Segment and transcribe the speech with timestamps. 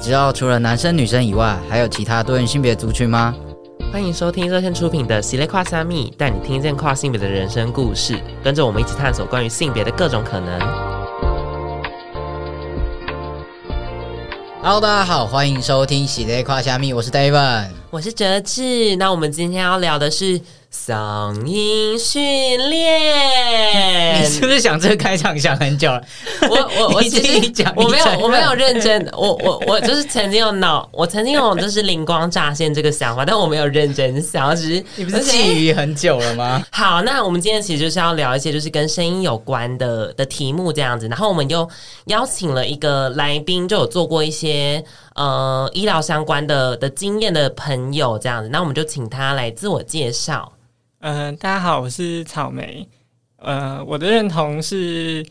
[0.00, 3.34] 知道除了男生女生以外，还有其他多元性别族群吗？
[3.92, 10.58] 欢迎收听热线出品的《系列跨虾米》，带你听见跨性别的人生故事，跟着我们一起探索关于性别的各种可能。
[14.62, 18.96] Hello，大家好，欢迎收听《系列跨虾米》，我是 David，我是哲志。
[18.96, 20.40] 那我们今天要聊的是。
[20.72, 22.22] 嗓音训
[22.70, 26.00] 练，你是不是想这个开场想很久了？
[26.48, 36.64] 我我我 其实讲，我没有我没有认真，我我我就是曾经有脑，我曾经有就是灵光乍现这个想法，但我没有认真想，只是你不是觊觎很久了吗？
[36.70, 41.68] 好，那我们今天其实就是要聊一些就是跟声音有关的的题目这样子，然后我们又
[42.04, 44.84] 邀请了一个来宾，就有做过一些
[45.16, 50.52] 呃医疗相关的的经验的朋友这样子，那我们就请他来自我介绍。
[51.02, 52.86] 嗯、呃，大家好，我是草莓。
[53.38, 55.24] 呃，我的认同是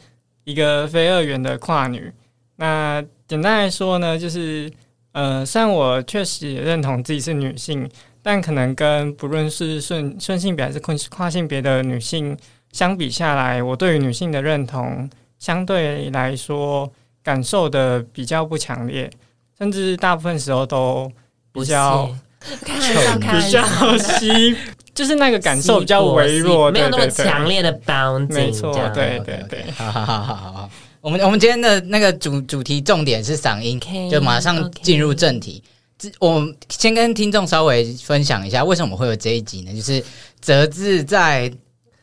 [0.43, 2.11] 一个非二元的跨女。
[2.55, 4.71] 那简单来说呢，就是
[5.11, 7.87] 呃，虽然我确实也认同自己是女性，
[8.23, 12.35] 但可能跟不论是顺顺性别还是跨跨性别的女性
[12.71, 19.07] 相比下来，我对于女性的认同相对来说感受的比较不强烈，
[19.55, 21.11] 甚至大部分时候都
[21.53, 24.55] 比较比较稀。
[24.99, 28.33] 就是那个感受比较微弱，没有那么强烈的 bounding。
[28.33, 29.63] 没错，对对对。
[29.71, 30.69] 好好好好好，
[30.99, 35.63] 我们我们今天的那个主主题重点是嗓音，okay, 就马上进入正题。
[36.01, 36.11] Okay.
[36.19, 39.73] 我先跟听众稍微分享一下，为什么会有这一集呢？
[39.73, 40.03] 就是
[40.41, 41.49] 泽志在。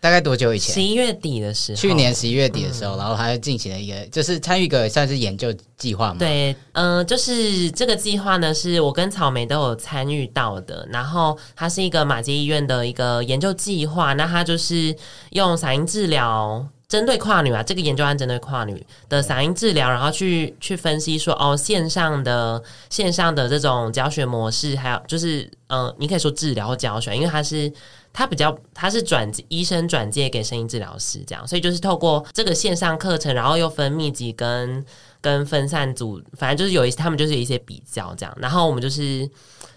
[0.06, 0.72] 大概多久以前？
[0.72, 6.16] 十一月底的时候，去年十一月底的时候，嗯、然后他就进行了一个，就是参与一个算是研究计划嘛。
[6.16, 10.86] 对，嗯、呃，就是这个计划呢，是我跟草莓都有参与到的。
[10.92, 14.94] 然后它是一个马街医院的一个研究计划，那它就是
[15.30, 27.72] 用嗓音治疗，针对跨女啊，这个研究案针对跨女的嗓音治疗，然后去去分析说，哦，线上的线上的这种教学模式，还有就是，嗯、呃，你可以说治疗或教学，因为它是。
[28.17, 34.83] 他比较，他是转医生转介给声音治疗师这样，所以就是透过这个线上课程，然后又分密集跟
[35.20, 39.29] 跟分散组，反正就是有一些他们就是有一些比较这样，然后我们就是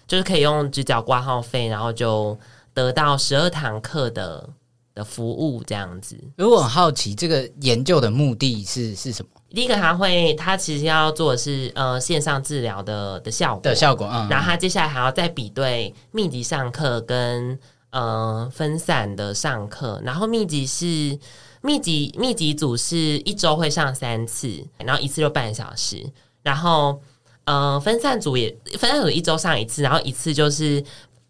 [0.08, 2.34] 就是可以用只缴挂号费，然后就
[2.72, 4.48] 得到十二堂课的
[4.94, 6.16] 的服务这样子。
[6.38, 9.28] 如果很好奇，这个研究的目的是是什么？
[9.50, 17.58] 第一个他会，他其实要做的是呃线上治疗的的效果的效果，嗯，然后他接下来还要再比对密集上课跟。
[17.90, 21.18] 呃，分散的上课，然后密集是
[21.60, 26.08] 密集密集组是一周会上三次，然后一次就半小时，
[26.42, 27.02] 然后
[27.46, 30.80] 呃分散组也分散组一周上一次，然后一次就是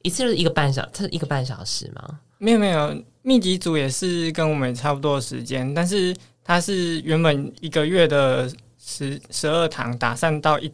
[0.03, 2.21] 一次就是一个半小，它一个半小时吗？
[2.37, 8.47] 没有没有，密集组也是跟我们差不多时间，但是它是原本一个月的
[8.79, 10.71] 十十二堂打散到一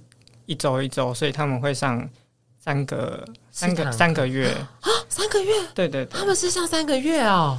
[0.47, 2.10] 一周一周，所以他们会上。
[2.66, 4.50] 三个三个三个月
[4.81, 7.56] 啊，三个月，对对对，他们是上三个月哦，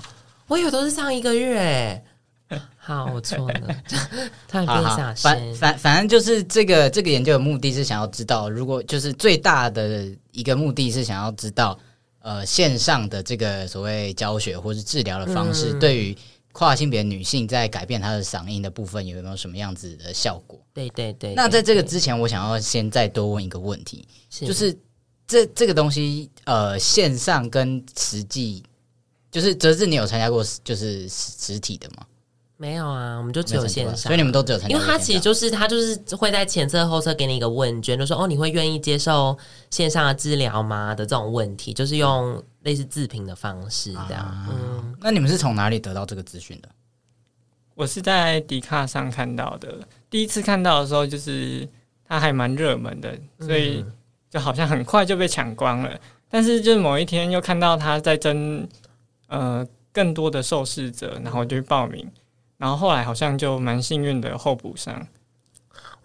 [0.48, 2.04] 我以为都是上一个月。
[2.76, 3.76] 好，我错了，
[4.50, 5.16] 突然变小声。
[5.16, 11.80] 反反反正就是这个这个研究的目的是想要知道，如果就是最大的一个目的是想要知道，
[12.20, 16.18] 呃，线上的这个所谓教学或是治疗的方式，对于
[16.52, 20.60] 跨性别女性在改变她的嗓音的部分，有没有什么样子的效果？
[20.74, 21.34] 对对对。
[21.34, 24.78] 那在这个之前，我想要先再多问一个问题，就是。
[25.28, 28.64] 这这个东西，呃，线上跟实际，
[29.30, 32.06] 就是哲志，你有参加过就是实体的吗？
[32.56, 34.74] 没有啊，我们就只有线上，所以你们都只有参加。
[34.74, 39.38] 因为他其实就是他就是会在前测后测给你一个问卷，就说哦，你会愿意接受
[39.70, 44.24] 线上的治疗吗的这种问题，就是用类似自评的方式这样。
[44.24, 46.70] 啊、嗯，那你们是从哪里得到这个资讯的？
[47.76, 49.78] 我是在迪卡上看到的，
[50.10, 51.68] 第一次看到的时候就是
[52.08, 53.82] 它还蛮热门的，所以。
[53.86, 53.94] 嗯
[54.30, 56.00] 就好像很快就被抢光了，
[56.30, 58.68] 但是就是某一天又看到他在征
[59.28, 62.06] 呃更多的受试者，然后就去报名，
[62.58, 65.08] 然后后来好像就蛮幸运的候补上。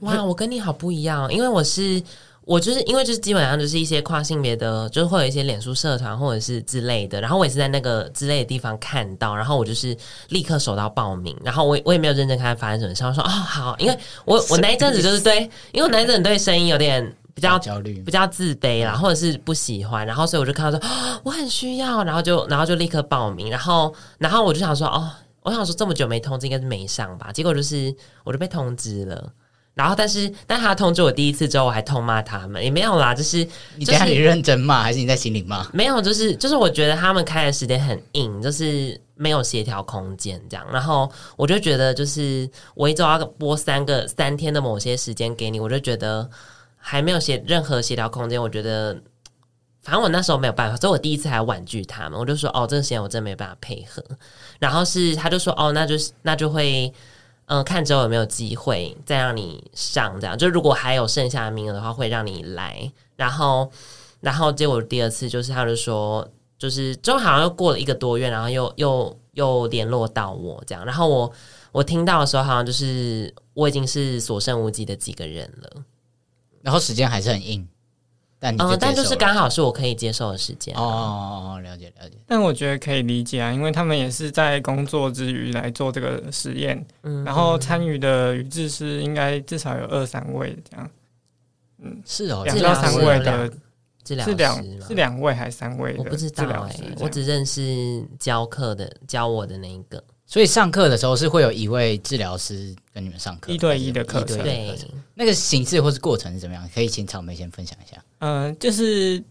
[0.00, 2.00] 哇，我跟你好不一样，因为我是
[2.44, 9.96] 我就是因为就是基本上就是一些跨性别的，就是会有一些脸书社团或者是之类的，然后我也是在那个之类的地方看到，然后我就是
[10.28, 15.42] 立刻手到报名，然后我我也没有认真看发生什么事，我说哦好，因为我我那一阵子就是对，
[15.72, 17.16] 因为我那一阵子对声音有点。
[17.34, 25.10] 比较焦虑，比较自卑啦，或者是不喜欢，然后所以我就看到说，哦，我很需要，然后就然后就立刻报名，然后然后我就想说，哦，
[25.42, 27.32] 我想说这么久没通知，应该是没上吧？
[27.32, 29.32] 结果就是我就被通知了，
[29.74, 33.46] 然后但是但他通知我第一次之后，我还痛骂他们，也没有啦，就是
[33.76, 35.66] 你在你认真骂，还是你在心里骂？
[35.72, 46.28] 没有，就是就是我觉得他们开的时间很硬，就是没有协调空间这样，然后我就觉得就是我一周要播三个三天的某些时间给你，我就觉得。
[46.82, 49.00] 还没有协任何协调空间，我觉得
[49.80, 54.04] 反正我那时候没有办法，所以我第一次还婉拒他们，我就说哦，这个时间我真没办法配合。
[54.58, 56.92] 然后是他就说哦，那就是那就会
[57.46, 62.90] 嗯、看之后有没有机会再让你上，这样就如果还有剩下的名额的话，会让你来。
[63.16, 63.70] 然后
[64.20, 66.28] 然后结果第二次就是他就说。
[66.58, 71.32] 就是，就好像又过了一个多月，然后又又又联络到我这样，然后我
[71.72, 75.82] 我听到的时候，好像就是我已经是所剩无几的几个人了，
[76.62, 77.68] 然后时间还是很硬，
[78.38, 80.74] 但嗯，但就是刚好是我可以接受的时间。
[80.74, 82.16] 哦哦哦，了解了解。
[82.26, 90.90] 但我觉得可以理解啊，因为他们也是在工作之余来做这个实验，嗯，然后参与的语治师应该至少有二三位这样，
[91.78, 93.52] 嗯，是哦，两到三位的。
[94.04, 95.94] 是两是两位还是三位？
[95.96, 100.02] 我不知道哎、欸，我只认识教课的教我的那一个。
[100.32, 104.38] 所以上课的时候是会有一位治疗师跟你们上课，一对一的课程。
[104.38, 104.74] 对，
[105.12, 106.66] 那个形式或是过程是怎么样？
[106.74, 108.02] 可以请草莓先分享一下。
[108.20, 109.22] 嗯、呃，就是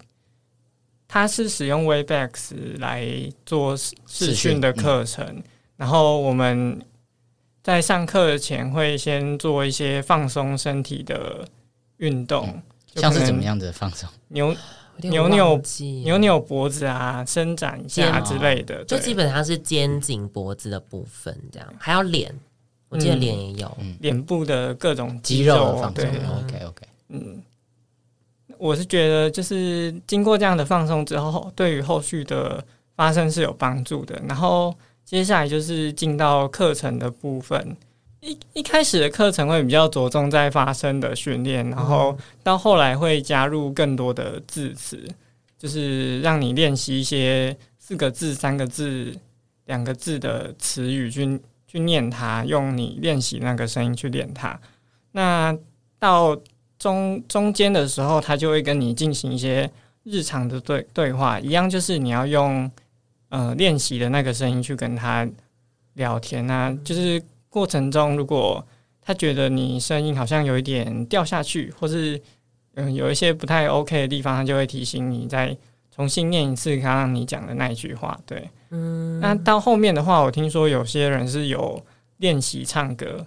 [1.07, 3.03] 他是使用 Webex 来
[3.47, 5.43] 做视讯的课程，嗯、
[5.75, 6.79] 然后我们
[7.63, 11.47] 在上课前会先做一些放松身体的
[11.97, 12.47] 运动。
[12.47, 12.61] 嗯
[12.93, 14.07] 像是怎么样的放松？
[14.27, 14.53] 扭
[14.97, 15.61] 扭扭
[16.03, 22.33] 扭扭脖子啊，伸展一下之类的，就基本上是肩颈脖子的部分，这样还有脸，
[22.89, 26.05] 我记得脸也有，脸、嗯、部的各种肌肉，肌肉放松。
[26.05, 27.41] OK OK，嗯，
[28.57, 32.63] 我是觉得就是经过这样的放松之后，对于后续的
[32.95, 34.21] 发生是有帮助的。
[34.27, 37.75] 然后接下来就是进到课程的部分。
[38.21, 45.03] 一一开始的课程会比较着重在发声的训练，然后到后来会加入更多的字词，
[45.57, 49.15] 就是让你练习一些四个字、三个字、
[49.65, 54.59] 两个字的词语去去念它，用你练习那个声音去练它。
[55.13, 55.57] 那
[55.97, 56.39] 到
[56.77, 59.67] 中中间的时候，他就会跟你进行一些
[60.03, 62.69] 日常的对对话，一样就是你要用
[63.29, 65.27] 呃练习的那个声音去跟他
[65.95, 67.19] 聊天啊，就是。
[67.51, 68.65] 过程中，如果
[69.01, 72.19] 他觉得你声音好像有一点掉下去，或是
[72.75, 75.55] 嗯有一些不太 OK 的地方，他就会提醒你再
[75.93, 78.17] 重新念一次刚刚你讲的那一句话。
[78.25, 79.19] 对，嗯。
[79.19, 81.83] 那到后面的话，我听说有些人是有
[82.19, 83.25] 练习唱歌，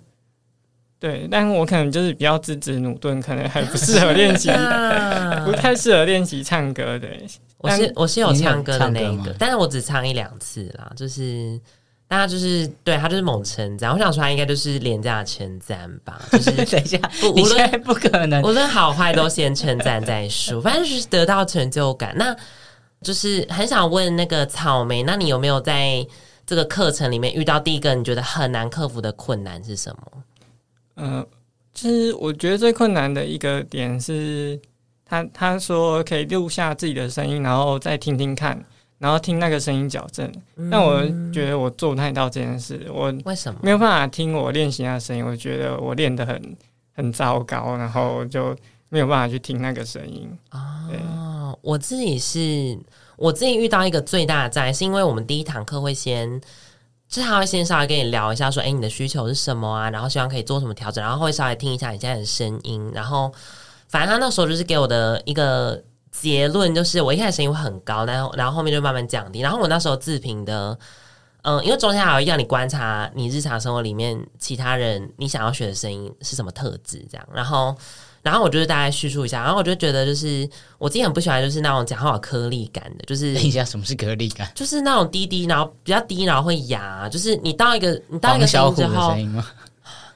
[0.99, 4.49] 对，但我可能就是比较资质駑钝，可能还不适合练习，
[5.44, 6.99] 不太适合练习唱歌。
[6.99, 7.27] 对，
[7.59, 11.61] 我是我是有唱歌的那一个，但是我只唱一两次啦，就是。
[12.14, 16.20] 他就是对他就是猛称赞，我想说他应该就是廉价称赞吧。
[16.32, 16.99] 就是 等一下，
[17.34, 22.14] 无论不可能，无论好坏都先称赞再说， 反正就是得到成就感。
[22.16, 22.34] 那
[23.02, 26.06] 就是很想问那个草莓，那你有没有在
[26.46, 30.22] 这个课程里面遇到第一个你觉得很难克服的困难是什么？
[30.96, 31.26] 嗯、呃，
[31.75, 34.58] 其实我觉得最困难的一个点是
[35.05, 38.64] 他他说可以录下自己的声音，然后再听听看。
[38.99, 40.32] 然后听那个声音矫正，
[40.70, 42.87] 但我觉得我做不太到这件事。
[42.91, 45.25] 我为什么没有办法听我练习那个声音？
[45.26, 46.56] 我觉得我练得很
[46.94, 48.56] 很糟糕，然后就
[48.88, 50.31] 没有办法去听那个声音。
[50.52, 52.79] 哦，我自己是
[53.17, 56.41] 我自己遇到一个最大的障碍，是因为我们第一堂课会先，
[57.06, 59.91] 就是他会先稍微跟你聊一下，说，哎，你的需求是什么啊？
[59.91, 63.31] 然后希望可以做什么调整，然后会稍微听一下你现在的声音，然后
[63.88, 65.82] 反正他那时候就是给我的一个。
[66.21, 69.41] 结论就是，我一开始声音会很高，然后然后后面就慢慢降低。
[69.41, 70.79] 然后我那时候自评的，
[71.43, 77.29] 嗯，因为中间还有让你观察你日常生活里面其他人你想要学的声音是什么特质，这样。
[77.35, 77.77] 然后，
[78.23, 84.51] 然后我就是大概叙述一下，然后我就觉得就是我自己很不喜欢就是那种讲话有颗粒感的，就是等一下什么是颗粒感？
[84.55, 89.15] 就是那种低低，然后比较低，然后会哑，就是你到一个你到一个声音之后，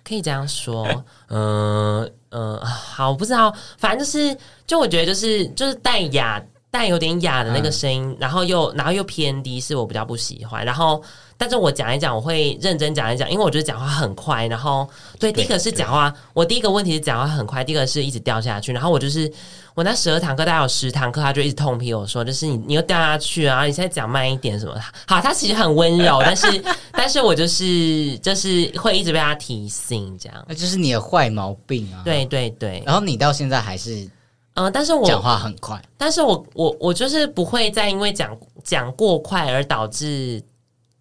[0.05, 2.11] 可以这样说，嗯。
[2.31, 10.65] 嗯， 好，我不知道，反正就是，就我觉得就是就是带哑，带有点哑的那个声音，嗯、然后又然后又偏低，是我比较不喜欢。
[10.65, 11.03] 然后，
[11.39, 14.47] 但是我讲一讲，我会认真讲一讲，因为我觉得讲话很快。
[14.49, 14.87] 然后，
[15.19, 18.73] 对，第一个是讲话，我第一个问题是讲话很快，第二个是一直掉下去。
[18.73, 19.33] 然后我就是。
[19.75, 23.65] 我那十二堂课，大概有十堂课，他就一直痛批我说：“就是你，你又掉下去啊！
[23.65, 30.45] 你现在讲慢一点什么的。”好，他其实很温柔，但是，但是我就是就是会一直被他提醒，这样。
[30.49, 32.03] 那就是你的坏毛病啊！
[32.05, 32.83] 对对对。
[32.85, 34.11] 然后你到现在还是，
[34.55, 40.43] 嗯，但是我讲话很快，但是我我我就是不会再因为讲讲过快而导致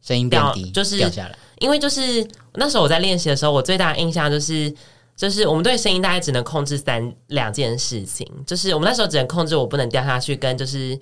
[0.07, 1.35] 声音变低，就是掉下来。
[1.59, 4.73] 因为就是那时候我在练习的时候，我最大的印象就是。
[5.17, 10.95] 就是我们对声音大概只能控制三两件事情，就是我们那时候只能控制我不能掉下去，跟就是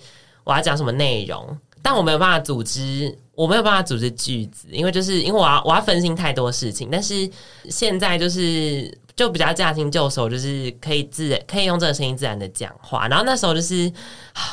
[0.46, 1.46] 我要讲什么内容，
[1.82, 6.88] 但我没有办法组织我没有办法组织句子，因为就是因为我要我要分心太多事情。
[6.90, 7.30] 但是
[7.70, 13.08] 现在就是就比较驾轻就熟，就是可以自可以用这个声音自然的讲话。
[13.08, 13.90] 然后那时候就是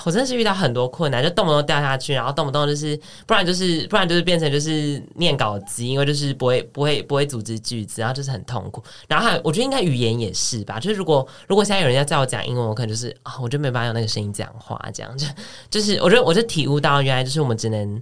[0.05, 8.81] 我真的是遇到很多困难，就动不动掉下去，然后动不动就是不然就是不然就是变成就是念稿机，因为就是不会 不会不会组织句子，然后就是很痛苦。
[9.09, 15.27] 然后还我觉得应该语言也是吧，就是如果如果现在有人要叫我讲英文，我可能就是啊，我就没办法用那个声音讲话，这样就
[15.71, 18.01] 就是我觉得我就体悟到原来就是我们只能。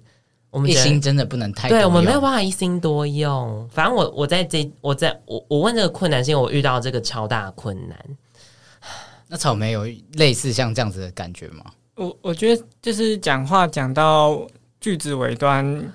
[0.50, 3.68] 我们一心真的不能太对，我们没有办法一心多用。
[3.72, 7.98] 反正我我在这我在我我问这个困难是因为我遇到这个超大的困难。
[9.28, 11.64] 那草莓有类似像这样子的感觉吗？
[11.94, 14.44] 我我觉得就是讲话讲到
[14.80, 15.94] 句子尾端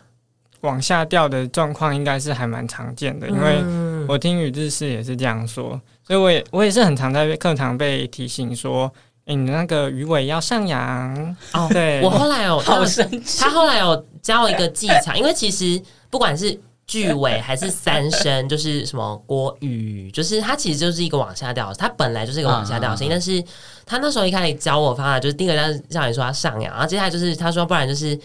[0.61, 3.27] 往下掉的状况，应该是还蛮常见的。
[3.27, 3.61] 因为
[4.07, 8.91] 我听语智师也是这样说，所以我也我也是很常在课堂被提醒说。
[9.25, 11.67] 欸、你那个鱼尾要上扬哦。
[11.71, 16.55] 对，我后来有好生气，他后来有教一个技巧，因为其实不管是
[16.85, 23.09] 句尾还是三声，就是什么国语，就是它其实就是一个往下掉，它本来就是一个往下掉的声音。
[23.09, 23.43] 但是
[23.83, 28.15] 他那时候一开始教我方法，就是第一个让让你说要上扬，然后接下来就是他说，不然就是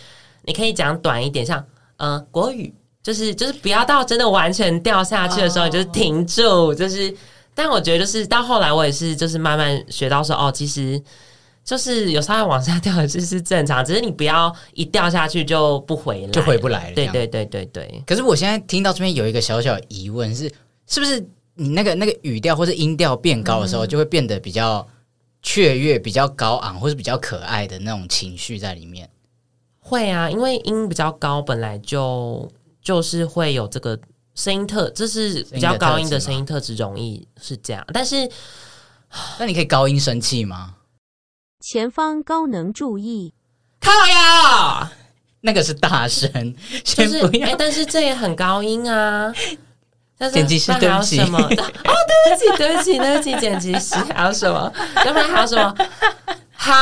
[0.45, 1.59] 你可以讲短一点，像
[1.97, 7.17] 嗯、呃、国语，就是就是不要到真的完全掉下去的时候，你就是停住，就是。
[7.63, 10.99] 但我觉得，就是到后来，我也是就是慢慢学到说，哦，其实
[11.63, 16.95] 就是有稍微往下掉的，就是正常，只是你不要一掉下去就不回来，就回不来了。
[16.95, 18.03] 对对对对对。
[18.07, 20.51] 可是我现在听到这边有一个小小疑问是，
[20.87, 21.23] 是不是
[21.55, 24.89] 你那个那个语调或是音调变高的时候，就会变得比较
[25.43, 29.07] 雀跃、比较高昂，或是比较可爱的那种情绪在里面？
[29.81, 32.51] 会啊，因为音比较高，本来就
[32.83, 34.01] 就是会有这个。
[34.35, 37.85] 声音特，这是比较高音的声音特质，容易是这样。
[37.93, 38.31] 但是，
[39.39, 40.77] 那你可以高音生气吗？
[41.61, 43.35] 前方高能注意，
[43.81, 44.91] 靠呀！
[45.43, 47.21] 那个是大声，就是
[47.59, 49.33] 但是这也很高音啊。
[50.17, 51.17] 但是剪辑师，对不起。
[51.17, 51.39] 什么？
[51.39, 53.95] 哦，对不起，对不起，对不起，剪辑师。
[54.15, 54.73] 还有什么？
[55.05, 55.75] 要不然还有什么？
[56.53, 56.73] 好，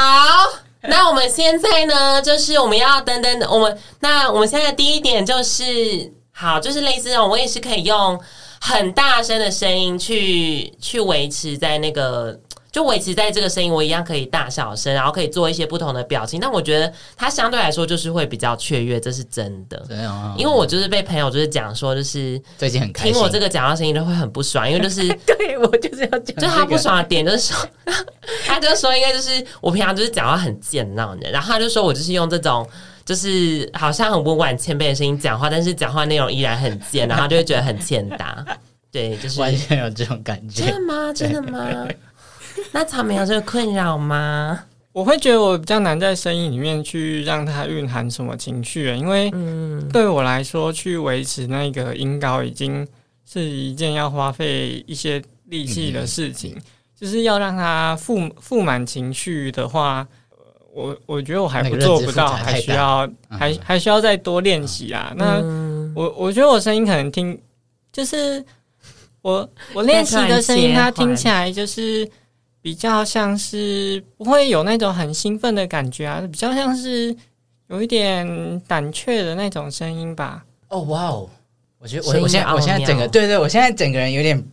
[0.82, 6.12] 那我们现在呢，就是我们要等等，我们那我们现在第一点就是。
[6.40, 8.16] 好，就是类似这种，我也是可以用
[8.60, 12.38] 很大声的声音去去维持在那个，
[12.70, 16.38] 就维持在这个声音，我一样可以大小声，然后可以做一些不同的表情。
[16.38, 19.84] 但我觉得它相对来说就是会比较雀跃，这是真的。
[19.88, 27.68] 对啊，因为我就是被朋友就是讲说，就是最近很开心，听我这个讲话声音都会很不爽，因为就是 对我就是要讲、这个，就他不爽的点就是说，
[28.46, 32.64] 他就说应该就是我平常就是讲话很贱那种的，然后他就说我就是用这种。
[33.08, 38.44] 就是好像很温婉谦卑的声音讲话，但是讲话内容依然很贱，然后就会觉得很欠打。
[38.92, 40.66] 对，就是完全有这种感觉。
[40.66, 41.12] 真的吗？
[41.14, 41.88] 真的吗？
[42.70, 44.62] 那草莓有这个困扰吗？
[44.92, 49.32] 我会觉得我比较难在声音里面去让它蕴含什么情绪，因为
[49.90, 52.86] 对我来说，去维持那个音高已经
[53.24, 56.54] 是一件要花费一些力气的事情。
[56.94, 60.06] 就是要让它富富满情绪的话。
[60.72, 65.12] 我我觉得我还不做不到，还需要还还需要再多练习啊。
[65.16, 65.40] 那
[65.94, 67.38] 我我觉得我声音可能听，
[67.92, 68.44] 就是
[69.22, 72.08] 我 我练习的声音，它听起来就是
[72.60, 77.14] 比较像是不会有那种很兴奋的感觉啊，比较像是
[77.68, 80.44] 有一点胆怯的那种声音吧。
[80.68, 81.28] 哦，哇哦！
[81.78, 84.44] 我觉得我我现在我现在整个对对，我现在整个人有点。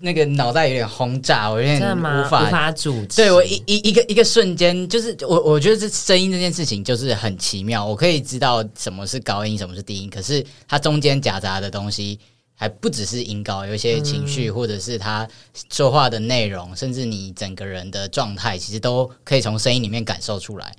[0.00, 3.16] 那个脑袋有点轰炸，我有点无法无法主持。
[3.16, 7.84] 对我一一一个一个瞬间，就是我我觉得这声音这件事情就是很奇妙。
[7.84, 12.18] 我可以知道什么是高音，什么是低音，可是它中间夹杂的东西
[12.54, 15.28] 还不只是音高，有一些情绪，或者是他
[15.72, 20.74] 说话的内容，甚至你整个人的状态，其实都可以从声音里面感受出来。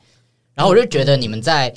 [0.54, 1.74] 然后我就觉得你们在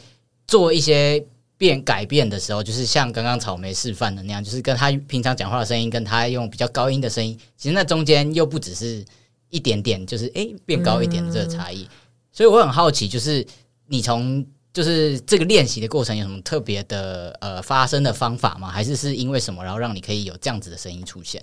[0.46, 1.25] 做一些。
[1.62, 9.04] 变改变的时候，就是像刚刚草莓示范的那样，就是跟他平常讲话的声音，跟他用比较高音的声音，其实那中间又不只是
[9.49, 11.88] 一点点，就是诶、欸、变高一点的这个差异。
[12.33, 13.47] 所以我很好奇，就是
[13.87, 18.69] 你从就是这个练习的过程有什么特别的呃发声的方法吗？
[18.69, 21.40] 还是是因为什么，然后让你可以有这样子的声音出现？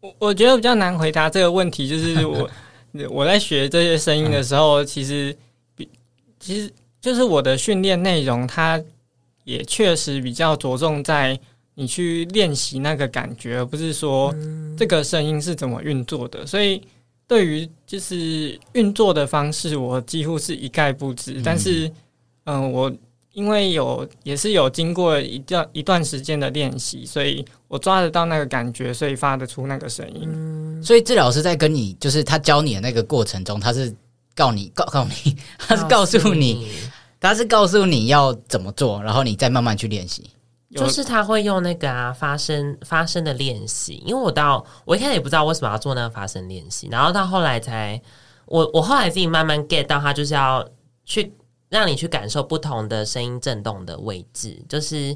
[0.00, 2.50] 我我觉得比较难回答这个问题，就是我
[3.08, 5.34] 我在学这些声音的时候，其实
[5.74, 5.88] 比
[6.38, 6.70] 其实
[7.00, 8.78] 就是我的训练内容，它。
[9.44, 11.38] 也确实比较着重在
[11.74, 14.34] 你去练习那个感觉，而不是说
[14.76, 16.46] 这个声音是怎么运作的。
[16.46, 16.82] 所以
[17.26, 21.40] 对于就是运作的方式，我几乎是一概不知。
[21.42, 21.90] 但是，
[22.44, 22.92] 嗯，我
[23.32, 30.82] 因为有也是有经过一段一段时间的练习，所以我抓得到那个感觉，所以发得出那个声音。
[30.84, 33.94] 所以治疗师在跟你就是他教你的那个过程中，他是
[34.34, 36.68] 告你告告你，他是告诉你。
[37.22, 40.28] 他是告诉你要怎么做，然后你再慢慢去练习。
[40.74, 48.00] 就是他会用那个啊发声发声的练习，因为我到我一开始也不知道为什么要做那个发声练习，然后到后来才
[48.46, 50.66] 我我后来自己慢慢 get 到，他就是要
[51.04, 51.32] 去
[51.68, 55.14] 让你去感受不同的声音震动的位置，就是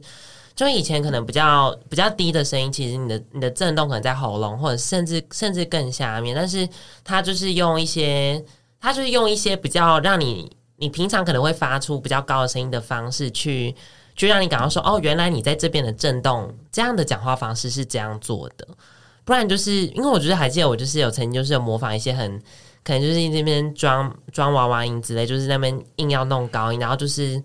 [0.55, 6.69] 就以前可能比较比较低的声音，其实你的你的震动可能在喉咙或者甚至甚至更下面，但是
[7.03, 8.45] 他就是用一些
[8.79, 13.75] 他就是用一些比较让你你平常可能会发出比较高的声音的方式去。
[14.17, 18.67] 就让你感到说哦，原来你在这边的震动，这样的讲话方式是这样做的，
[19.27, 22.43] 不然就是因为我觉得还记得我就是有曾经就是有模仿一些很
[22.83, 27.39] 可能就是那边装装娃娃音之类，就是那边硬要弄高音，然后就是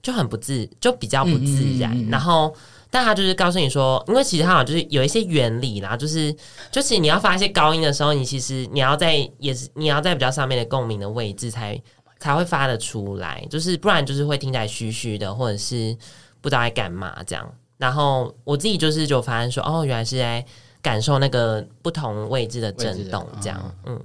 [0.00, 1.90] 就很不自，就比较不自然。
[1.92, 2.54] 嗯嗯嗯嗯，然后
[2.88, 6.32] 但他就是告诉你说，因为其实他好像就是有一些原理啦，就是
[6.70, 11.76] 就是你要发一些高音的时候，你其实你要在也是你要在比较上面的共鸣的位置才。
[12.22, 15.92] 才会发得出来，就是不然就是会听起来虚虚的，或者是
[16.40, 17.52] 不知道在干嘛这样。
[17.78, 20.44] 然后我自己就是就发现说，哦，原来是在
[20.80, 23.74] 感受那个不同位置的震动，这样。
[23.86, 24.00] 嗯，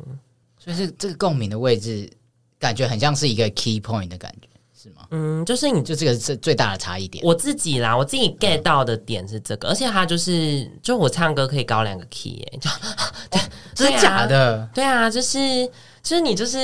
[0.57, 2.09] 所以是这个共鸣的位置，
[2.57, 5.05] 感觉很像是一个 key point 的感觉，是吗？
[5.11, 7.23] 嗯，就是你就这个是最大的差异点。
[7.23, 12.67] 我自己啦，我自己 get 到的点是这个，嗯、而且它就是，就我唱歌可以高两个 key，哎，就
[13.29, 13.39] 对，
[13.75, 14.67] 真的假的？
[14.73, 15.37] 对啊，就是
[16.01, 16.59] 就是你就是。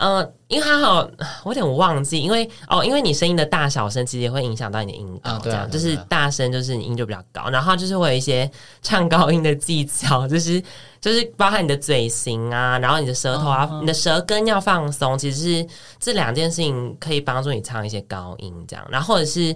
[0.00, 1.06] 嗯、呃，因为还好，
[1.44, 10.62] 我有点忘记，因为哦，因为你声音的大小声其实也会影响到你的音高，这样、啊啊、就是大声就是你音就比较高，然后就是会有一些唱高音的技巧， 就是
[11.02, 15.66] 就是包含你的嘴型啊，然后你的舌头啊，哦、你的舌根要放松，其实是
[15.98, 19.54] 这两件事情可以帮助你唱一些高音，这样，然后或者是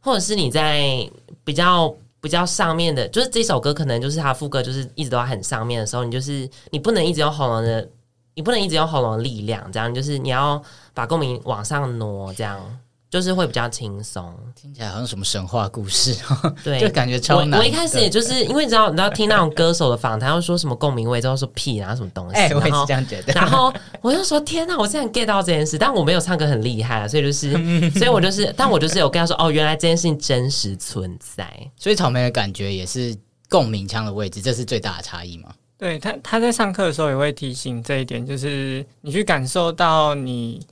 [0.00, 1.10] 或者是你在
[1.42, 1.90] 比较
[2.20, 7.88] 比较上面的，就是这首歌可能就是它副歌就是一直都在很上面的时候，你就是你不能一直用喉咙的。
[8.34, 10.60] 你不能一直用喉咙的力量，这样就是你要
[10.92, 12.60] 把共鸣往上挪，这样
[13.08, 14.34] 就是会比较轻松。
[14.56, 16.16] 听起来好像什么神话故事，
[16.64, 17.60] 对，就感觉超难。
[17.60, 23.32] 我，我一开始也就是因为你知道，你知道听那种歌手的访谈，要说什么共鸣位，之后说屁，然后什么东西，哎、欸，我也是这样觉得。
[23.34, 27.52] 然后我就说天哪，我现在 get 到这件事，但我没有唱歌很厉害啊，所以就是，
[27.96, 31.48] 所以我就是，但我就是有跟他说，哦，原来这件事情真实存在。
[31.76, 33.16] 所以草莓的感觉也是
[33.48, 35.54] 共鸣腔的位置，这是最大的差异吗？
[35.84, 40.66] 对他，他在上课的时候也会提醒这一点，就是你去感受到你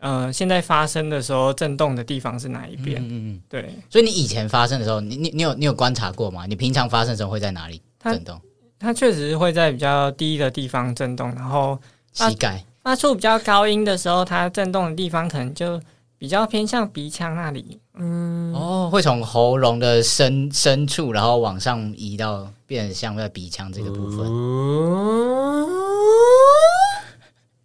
[0.00, 2.98] 呃现在发声的时候震动的地方是哪一边。
[3.02, 3.74] 嗯嗯，对。
[3.90, 6.46] 所以你以前发生的时候，你你你有你有观察过吗？
[6.46, 8.40] 你平常发生的时候会在哪里震动？
[8.78, 11.78] 它确实是会在比较低的地方震动，然后
[12.14, 15.78] 膝盖发出比较高音的时候，它震动的地方可能就
[16.16, 17.78] 比较偏向鼻腔那里。
[17.96, 22.50] 嗯，哦，会从喉咙的深深处，然后往上移到。
[22.66, 25.66] 变得像在鼻腔这个部分，嗯、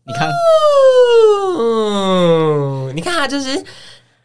[0.06, 0.30] 你看，
[1.60, 3.64] 嗯、你看他就是，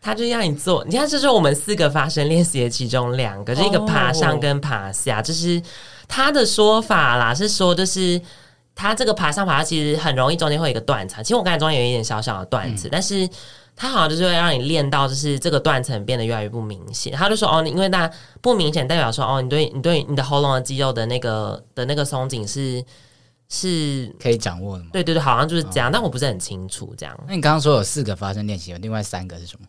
[0.01, 5.63] 他就让你做，你看这是我们四个发声练习的其中两个，就是一个爬上跟爬下，就、哦、是
[6.09, 8.21] 他的说法啦，是说就是
[8.75, 13.29] 他这个爬上爬下其实很容易中间会有一个断层，其实我刚才中间有一点小小的断层，嗯、但是。
[13.77, 17.13] 他好像就是会让你练到，就是这个断层变得越来越不明显。
[17.13, 18.09] 他就说：“哦，因为那
[18.41, 22.85] 不明显，代表说哦，你对你对你的喉咙的肌肉的那个的那个松紧是
[23.49, 26.95] 是可以掌握的吗？”对对对，好像就是这样，哦、但我不是很清楚。
[26.97, 29.67] 这样，那你刚刚说有四个发声练习，有另外三个是什么？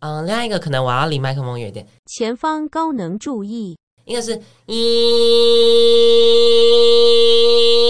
[0.00, 1.86] 嗯，另外一个可能我要离麦克风远一点。
[2.04, 3.78] 前方高能注意。
[4.06, 4.76] 一个是一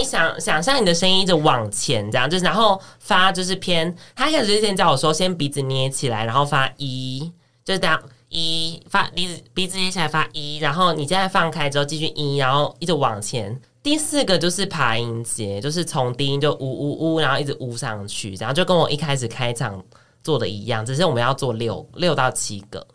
[0.03, 3.95] 想想象你的声音一直往前，这样就是然后发就是偏。
[4.15, 7.31] 他一开始之前叫我说先鼻子捏起来，然后发一，
[7.63, 13.61] 就是这样一发鼻子鼻子捏起来发一，然后你现在放开之后继续一，然后一直往前。
[13.83, 19.85] 第四个就是爬音阶，就是从低音就呜呜呜，然后一直呜上去，然后就跟我一开始开场
[20.23, 22.87] 做的一样，只是我们要做六六到七个，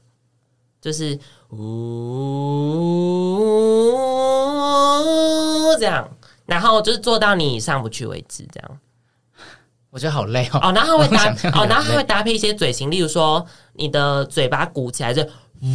[0.82, 1.18] 就是。
[1.54, 1.58] 呜，
[5.78, 6.08] 这样，
[6.46, 8.78] 然后就是做到你上不去为止，这样。
[9.90, 10.60] 我觉得好累哦。
[10.62, 15.22] 哦，然后会搭哦，然后还会搭配一些嘴型，例如说你的嘴巴鼓起来就
[15.60, 15.66] 呜，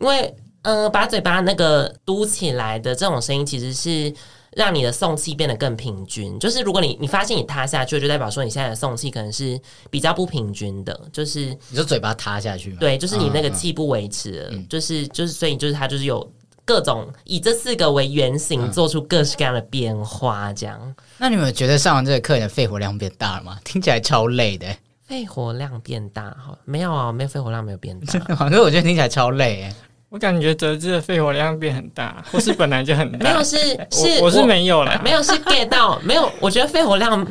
[0.00, 4.14] 因为呃，把嘴巴那个嘟起来的这种声音，其实是。
[4.56, 9.60] 让你的送气变得更平均，就是如果你你发现你塌下去，就代表说你现在的送气可能是
[9.90, 12.78] 比较不平均的，就是你说嘴巴塌下去吗？
[12.80, 16.28] 对，就是你那个气不维持了，嗯、就是就是所以就是它就是有
[16.64, 20.78] 各种以这四个为原型做出各式各样的变化，这样。
[20.82, 23.58] 嗯、那你们觉得上完这个课，你的肺活量变大了吗？
[23.64, 24.66] 听起来超累的。
[25.06, 26.30] 肺活量变大？
[26.30, 29.74] 哈，没有啊，没有肺活量没有变大， 反正我觉得听起来超累诶。
[30.10, 33.30] 我感觉德志的肺活量变很大，或是本来就很大。
[33.30, 33.56] 没有是
[33.92, 36.30] 是我，我是没有啦，没有是 get 到没有。
[36.40, 37.24] 我觉得肺活量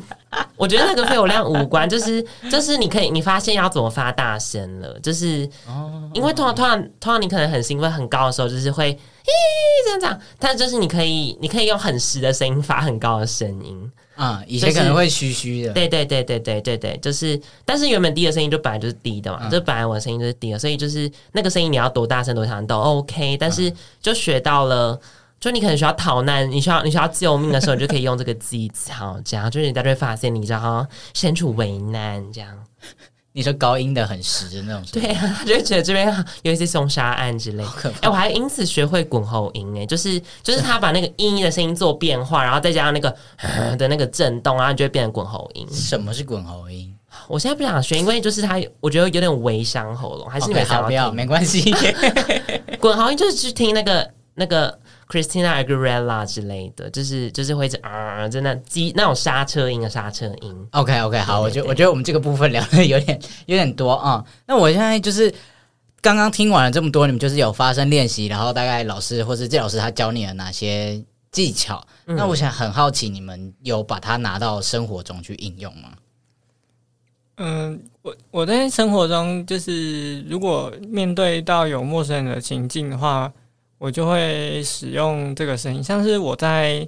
[0.55, 5.49] 我觉得那个肺活量无关，就是就是你可以你发现要怎么发大声了，就是
[6.13, 8.97] 因为通常通常通常你可能很兴奋很高的时候，就是会
[9.29, 24.99] 咦这样讲，但就是你可以你可以用很实的声音发很高的声音啊、嗯，以前可能会虚虚的，对对对对对对对，就是但是原本低的声音就本来就是低的嘛，嗯、就本来我的声音就是低的，所以就是那个声音你要多大声多强都 OK，但是就学到了。
[25.39, 32.53] 就你可能需要逃难，你需要你需要救命的时候，你就可以用这个技巧，这样就是人家就会发现你知道身处危难这样。
[33.31, 37.63] 你说高音的很实的那种，对啊，他就会觉得这边有一些凶杀案之类。
[37.63, 43.15] 哎、欸，我还因此学会滚喉音哎，就是就是他把那个音的声音做变化，然后再加上那个
[43.77, 45.67] 的那个震动，然后就会变成滚喉音。
[45.71, 46.93] 什么是滚喉音？
[47.27, 51.73] 我现在不想学，因为就是他，我觉得有点微伤喉咙，还是你不要，没关系。
[52.79, 54.79] 滚喉音就是去听那个那个。
[55.11, 60.67] Christina Aguilera 之类的，就是就是会啊，真的机那种刹车音的刹车音。
[60.69, 64.33] OK OK，好，我觉我觉得我们这个部分聊的有点 有点多啊、嗯。
[64.45, 65.33] 那我现在就是
[65.99, 71.83] 刚刚听完了这么多，你们就是有发生练习，然后大概老师或是这老师他教你了哪些技巧？
[72.05, 75.89] 嗯、那我想很好奇，你们有把它拿到生活中去应用吗？
[77.37, 83.33] 嗯，我我在生活中就是如果面对到有陌生人的情境的话。
[83.79, 86.87] 我就会使用这个声音，像是我在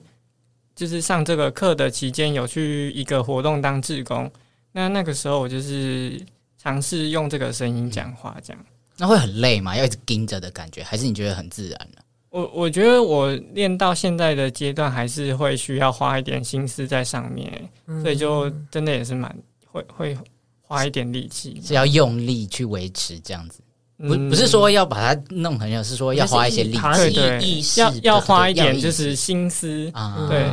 [0.75, 4.31] 就是上这个课的期间，有去一个活动当志工，
[4.73, 6.21] 那那个时候我就是
[6.57, 8.65] 尝试用这个声音讲话，这样。
[8.97, 9.75] 那会很累吗？
[9.75, 12.01] 要一直盯着的感觉，还是你觉得很自然呢？
[12.29, 17.69] 我我觉得我练到现在的阶段，还是会需要花一点心思在上面，
[18.03, 20.17] 所以就真的也是蛮会会
[20.61, 23.61] 花一点力气，是要用力去维持这样子。
[24.07, 30.25] 不不是说要把它弄很有，是说要花一些力气，要要花一点就是心思啊。
[30.27, 30.45] 对，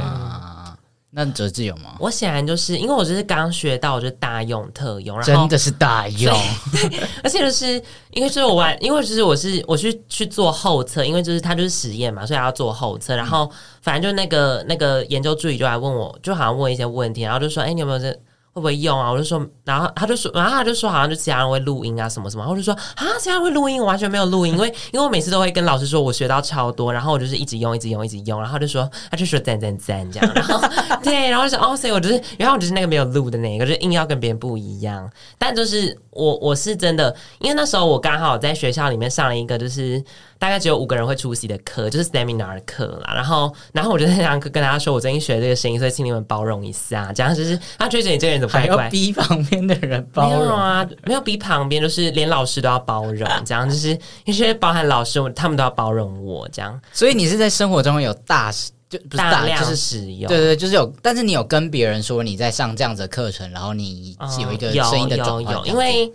[1.11, 1.97] 那哲志有吗？
[1.99, 6.33] 我显然就是因为我就是刚学到，我就大用特用，然后真的是大用。
[6.71, 13.17] 对，而且就是因为就是我玩，因为就是我是我去去做后测，因为就是他就是实验嘛，所以要做后测。
[13.17, 18.15] 然后反正就那个那个研究助理就来问我，就好像问一些问题，然后就说：“哎，你有没有这？”
[18.59, 19.11] 会不会用啊？
[19.11, 22.45] 我就说，然后他就说，然后他就说，好像就其他人会录音啊，什么什么。
[22.49, 28.41] 我就说啊，其他人会录音，我完全没有录音，因为 因为我每次都会跟老师说我学到超多，然后我就是一直用，一直用，一直用。
[28.41, 30.33] 然后就说，他就说赞赞赞这样。
[30.35, 30.61] 然后
[31.03, 35.09] 对，然后就说哦，所以我就是，然后我就是那个没有录的那个，就硬要跟别人不一样。
[35.39, 40.03] 但就是我我是真的，因为那时候我刚好在学校里面上了一个就是。
[40.41, 43.13] 大概只有五个人会出席的课，就是 seminar 的课啦。
[43.13, 47.13] 然后，然后我就在那跟大家说，我最近学这个声音，所以请你们包容一下。
[47.13, 50.39] 这样就是他觉得你这个人怎么怪怪，还要逼旁边的人包容？
[50.39, 53.29] 没有啊，没有逼旁边，就是连老师都要包容。
[53.45, 56.49] 这样就是因为包含老师，他们都要包容我。
[56.51, 58.53] 这样，所以你是在生活中有大
[58.89, 60.93] 就不是大，大量就是使用，对对，就是有。
[61.03, 66.13] 但是你有跟别人说你在上这样子的课程，然后你有一个声音的转换，哦，因为。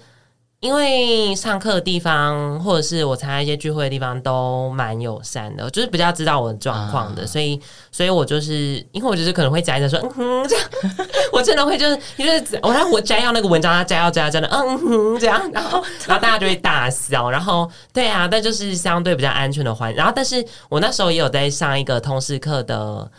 [0.63, 7.59] 因为上课的地方，或者是我参加一些聚会的地方，都蛮友善的，就是比较知道我的状况的，啊、所以，
[7.91, 10.65] 所以我就是，因为我就是可能会摘着说，嗯哼，这样，
[11.33, 23.11] 我真的会就是，因为我让我摘要那个文章，他摘要摘要真的，嗯哼，这样，然后，然后大家就会大笑，然后，对啊，但就是相对比较安全的环，然后，但是我那时候也有在上一个通识课的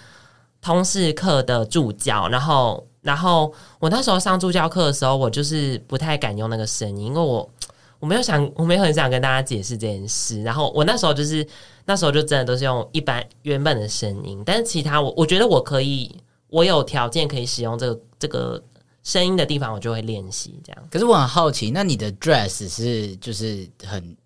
[0.63, 2.87] 通识课的助教，然后。
[3.05, 7.49] 然后我那时候上助教课的时候，我就是不太敢用那个声音，因为我
[8.01, 10.43] 我没有想，我没有很想跟大家解释这件事。
[10.43, 11.47] 然后我那时候就是
[11.85, 16.15] 那时候就真的都是用一般原本的声音，但是其他我我觉得我可以，
[16.49, 18.63] 我有条件可以使用这个这个
[19.03, 20.89] 声音的地方，我就会练习这样。
[20.91, 24.17] 可是我很好奇，那你的 dress 是就是很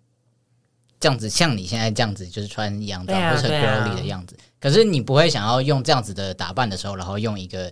[1.01, 4.37] 这样子，像你现在这样子，就是穿洋装或者很 girly 的样子。
[4.61, 7.69] 可是你不会想要用这样子的打扮的时候，然后用一个。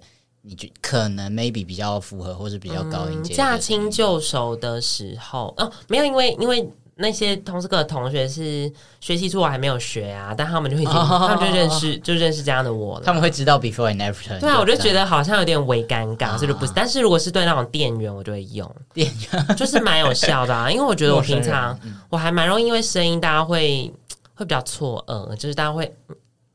[0.48, 3.34] 你就可能 maybe 比较符合，或是比较高音阶。
[3.34, 13.04] 驾轻就熟的时候，哦，没有，因为因为那些通识课的同学是学习出我还没有学啊，但他们就会，他们就认识，就认识这样的我了。
[13.06, 14.40] 他们会知道 before and after。
[14.40, 16.72] 对啊，我就觉得好像有点微尴尬，所以就不是。
[16.74, 20.70] 但是如果是对那种店员，我就会用店员，就是蛮有效的啊。
[20.72, 21.78] 因为我觉得我平常
[22.10, 23.94] 我还蛮容易因为声音，大家会
[24.34, 25.94] 会比较错愕，就是大家会。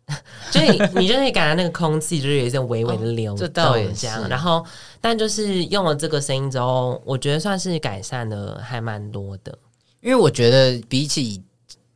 [0.51, 4.29] 所以你就可以感觉那个空气就是有一种微微的流动，这样。
[4.29, 4.65] 然后，
[5.01, 9.57] 但就是用了这个声音之后，我觉得算是改善的还蛮多的。
[10.01, 11.43] 因为我觉得比起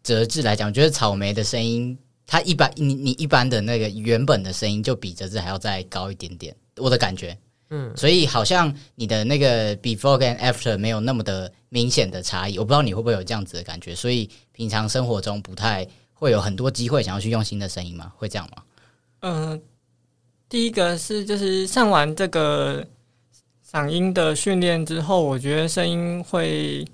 [0.02, 7.36] 折志来讲，我觉得草莓的声音，它一般你你一般的那个原本的声音就比折志还要再高一点点，我的感觉。
[7.70, 13.94] 嗯，所以好像你的那个 before 跟 after 没有那么的明显的差异，我不知道你会不会有这样子的感觉。
[13.94, 15.86] 所以平常生活中不太。
[16.18, 18.10] 会有很多机会想要去用新的声音吗？
[18.16, 18.62] 会这样吗？
[19.20, 19.60] 嗯、呃，
[20.48, 22.86] 第一个是就是上完这个
[23.70, 26.86] 嗓音的训练之后，我觉得声音会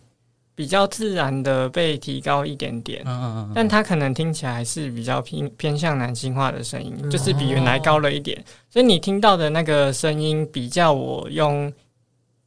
[0.54, 3.02] 比较自然的被提高一点点。
[3.04, 3.52] 嗯嗯嗯。
[3.54, 8.38] 但它可能听起来是比较偏偏向男性化的声音，嗯、就是比原来高了一点。
[8.40, 11.72] 哦、所以你听到的那个声音，比较我用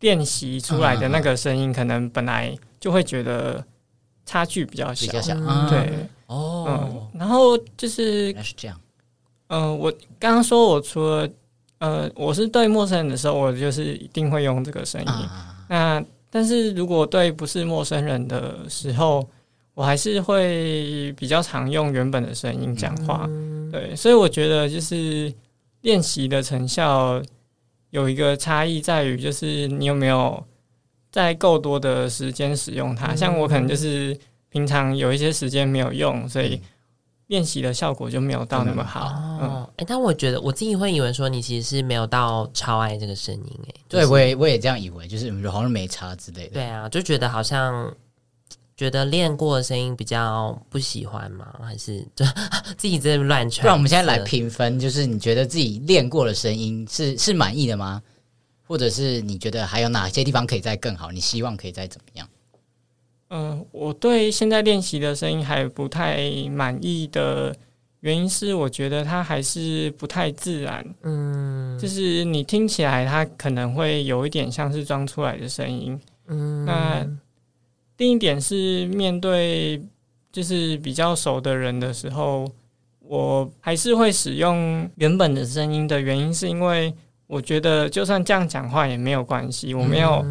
[0.01, 3.63] 练习出来的那个声音，可能本来就会觉得
[4.25, 5.05] 差距比较小。
[5.05, 5.35] 比较小。
[5.35, 6.09] 嗯、对。
[6.27, 7.09] 哦。
[7.13, 7.19] 嗯。
[7.19, 8.33] 然后就是。
[8.41, 8.79] 是这样。
[9.47, 11.29] 嗯、呃，我刚刚说，我除了
[11.77, 15.07] 呃，我是对陌生人的时候，我就是一定会用这个声音。
[15.07, 19.27] 啊、那但是如果对不是陌生人的时候，
[19.75, 23.25] 我还是会比较常用原本的声音讲话。
[23.29, 25.31] 嗯、对，所以我觉得就是
[25.81, 27.21] 练习的成效
[27.91, 30.43] 有一个差异在于，就是你有没有
[31.11, 33.13] 在够多的时间使用它。
[33.13, 34.17] 嗯、像我可能就是
[34.55, 36.61] 平常有一些时间没有用，所以。
[37.27, 39.11] 练习的效果就没有到那么好。
[39.17, 46.53] 嗯，哎、哦欸，但我觉得我自己会以为说你其实是没有到超爱这个声音，哎，对，我也我也这样以为，就是好像没差之类的。
[46.53, 47.91] 对啊，就觉得好像
[48.77, 51.47] 觉得练过的声音比较不喜欢吗？
[51.63, 52.23] 还是就
[52.77, 53.65] 自己在乱传？
[53.65, 58.03] 那我们现在来评分，就是你觉得自己练过的声音是是满意的吗？
[58.67, 61.11] 或者是你觉得还有哪些地方可以再更好？
[61.11, 62.29] 你希望可以再怎么样？
[63.29, 67.55] 嗯、呃，我对现在练习的声音还不太满意的
[68.01, 70.85] 原因是，我觉得它还是不太自然。
[71.01, 75.99] 嗯，就是你听起来，它可能会有一点像是装出来的声音。
[76.27, 77.07] 嗯，那
[77.97, 79.81] 另一点是面对
[80.31, 82.47] 就是比较熟的人的时候，
[82.99, 86.93] 我还是会使用原本的声音的原因，是因为
[87.25, 90.23] 我觉得就算这样讲话也没有关系，我没有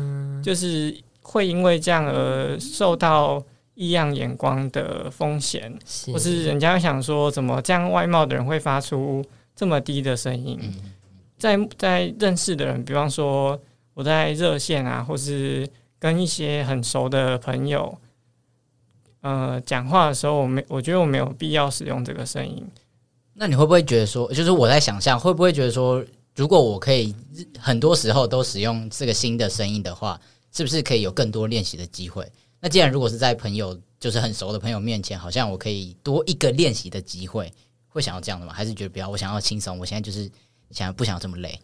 [0.43, 0.97] 就是。
[1.25, 3.43] 会因为这样而受到
[3.75, 9.25] 异样眼光的风险，是或是人家想说，怎么这样外貌的人会发出
[9.57, 10.57] 这么低的声音？
[10.63, 10.93] 嗯、
[11.37, 13.59] 在在认识的人，比方说
[13.95, 17.99] 我在热线啊，或是跟一些很熟的朋友，
[19.23, 22.65] 呃，讲话的时候，我没，我觉得我没有必要使用这个声音。
[23.33, 26.05] 那你会不会觉得说，就是我在想象，会不会觉得说，
[26.37, 27.13] 如果我可以
[27.59, 30.21] 很多时候都使用这个新的声音的话？
[30.55, 32.27] 是不是可以有更多练习的机会？
[32.61, 37.53] 那既然如果是在朋友，就是很熟的朋友面前，好像我可以多一个练习的机会，
[37.89, 38.53] 会想要这样的吗？
[38.53, 39.09] 还是觉得不要？
[39.09, 40.31] 我想要轻松，我现在就是
[40.71, 41.61] 想要不想要这么累？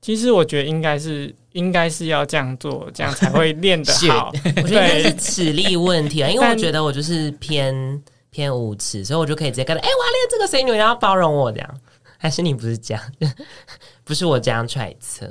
[0.00, 4.32] 其实我觉得应该是应该是要这样做，这样才会练得 好。
[4.62, 11.80] 我觉得是体力问题啊，因为我觉得我就是偏偏无耻，所以我就可以直接跟他：“哎、欸，我要练这个声音，你要包容我这样。”
[12.18, 13.02] 还是你不是这样？
[14.04, 15.30] 不是我这样揣测。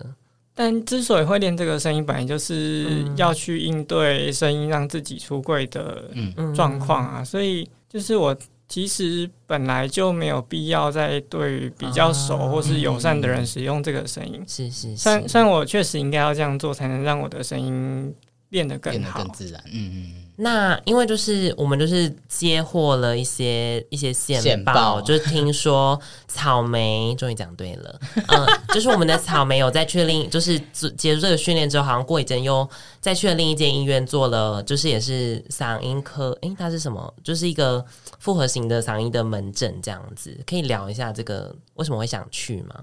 [0.57, 6.09] 但之所以会练这个声音，本来就是要去应对声音让自己出柜的
[6.55, 8.35] 状况啊，所以就是我
[8.67, 14.41] 其实本来就没有必要再对比较熟或是友善的人使用这个声音。
[14.47, 18.15] 是是是，虽然我确实应该要这样做，才能让我的声音
[18.49, 19.61] 练得更好、更自然。
[19.71, 20.24] 嗯嗯。
[20.37, 28.45] 那因为就是我们就是接获了一些一些线报，就是听说草莓终于讲对了，嗯，
[28.75, 30.59] 就是我们的草莓有在去另，就是
[30.97, 32.69] 结束这个训练之后，好像过一阵又
[32.99, 37.13] 再去了另一间医院做了，就是也是嗓音科，诶、欸，它是什么？
[37.23, 37.85] 就是一个
[38.19, 42.75] 复合型的嗓音的门诊这样子，可以聊一下这个为什么会想去吗？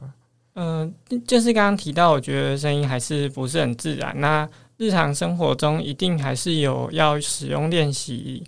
[0.55, 4.49] 嗯、呃，就是刚刚提到，我觉得声音还是不是很自然，那。
[4.83, 8.43] 日常生活中一定还是有要使用练习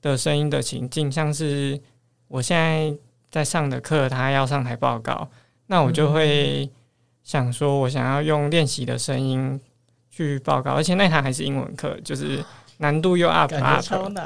[0.00, 1.78] 的声音的情境，像是
[2.26, 2.96] 我现在
[3.30, 5.28] 在上的课，他要上台报告，
[5.66, 6.70] 那我就会
[7.22, 9.60] 想说，我想要用练习的声音
[10.10, 12.42] 去报告，而且那堂还是英文课，就是
[12.78, 13.84] 难度又 up up。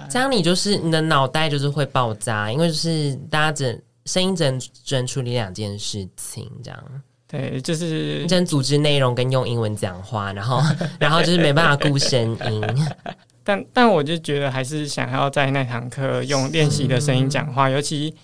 [0.08, 7.02] 这样你就是你的脑袋就是会爆炸，因为就是大家只声音只能只能处理两件事情，这样。
[7.30, 10.62] 对，就是真组织内容跟用英文讲话，然后
[10.98, 12.64] 然后就是没办法顾声音。
[13.44, 18.14] 但但我就觉得还是想要在那堂课用练习的声音讲话，尤其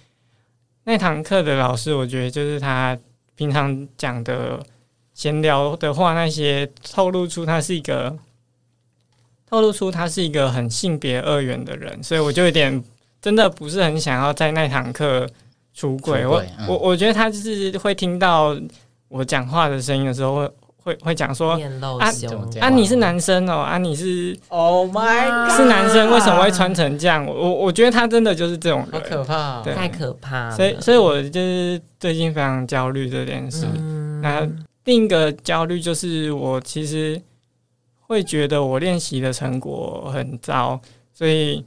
[0.84, 2.98] 那堂课的老师，我觉得就是他
[3.34, 4.58] 平常讲的
[5.12, 8.16] 闲聊的话，那些透露出他是一个
[9.46, 12.82] 透露出他是一个很性别二元的人，所以我就有点
[13.20, 15.28] 真的不是很想要在那堂课
[15.74, 16.26] 出轨。
[16.26, 18.56] 我、嗯、我我觉得他就是会听到。
[19.14, 20.46] 我讲话的声音的时候会，
[20.82, 22.10] 会会会讲说啊
[22.60, 27.24] 啊，你是男生哦，啊你是 Oh my God 是男生，为什么会穿成这样？
[27.24, 30.50] 我我觉得他真的就是这种人，好可怕，对，太可怕。
[30.50, 33.68] 所以所以我就是最近非常焦虑这件事。
[33.76, 34.44] 嗯、那
[34.82, 37.22] 另一个焦虑就是我其实
[38.08, 40.80] 会觉得我练习的成果很糟，
[41.12, 41.64] 所以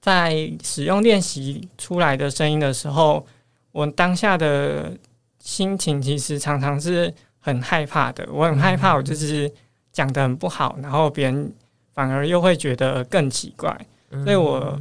[0.00, 3.24] 在使用练习出来的声音的时候，
[3.70, 4.90] 我当下的。
[5.46, 8.28] 心情其实常常是很害怕的。
[8.32, 9.50] 我很害怕，我就是
[9.92, 11.52] 讲的很不好，然后别人
[11.94, 13.74] 反而又会觉得更奇怪。
[14.24, 14.76] 所以我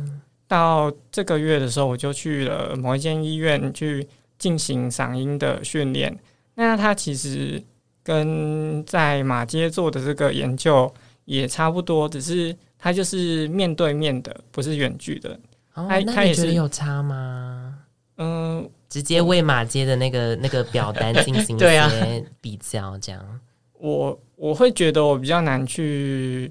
[0.47, 4.07] 到这个月的时候，我就去了某一间医院去
[4.39, 6.17] 进行嗓音的训练。
[6.55, 7.61] 那他其实
[8.01, 10.91] 跟在马街做的这个研究
[11.25, 15.39] 也差不多，只是他就是面对面的，不是远距的。
[15.75, 17.77] 哦，那你觉得有差吗？
[18.17, 23.39] 嗯，直接为马街的那个 那个表单进行一些比较，这样。
[23.79, 26.49] 我我会觉得我比较难去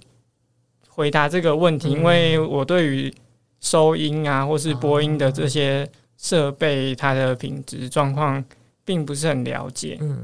[0.89, 3.13] 回答这个问题，嗯、因为我对于
[3.61, 8.45] 收音啊或是播音的这些设备，它的品质状况
[8.85, 9.99] 并不是很了解。
[10.01, 10.23] 嗯，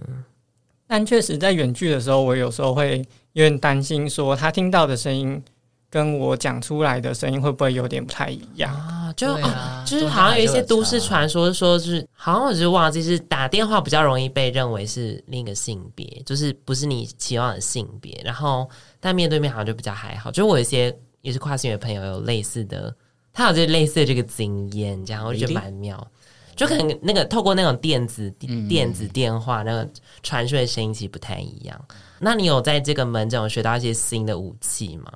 [0.87, 2.99] 但确实在远距的时候，我有时候会
[3.33, 5.43] 有点担心，说他听到的声音。
[5.91, 9.13] 跟我讲出来的声音会不会有点不太一样啊？
[9.17, 18.19] 就啊，就是好像有一些都市传说，说是好像我就忘记是打电话比较容易被认为是另一个性别，就是不是你期望的性别。
[18.25, 20.31] 然后但面对面好像就比较还好。
[20.31, 22.95] 就我有一些也是跨性别朋友有类似的，
[23.33, 26.07] 他有这类似的这个经验，这样我觉得蛮妙。
[26.55, 28.31] 就可能那个透过那种电子
[28.69, 29.91] 电子电话那个
[30.23, 31.85] 传出的声音其实不太一样。
[32.23, 35.11] 那你有在这个门诊有学到一些新的武器吗？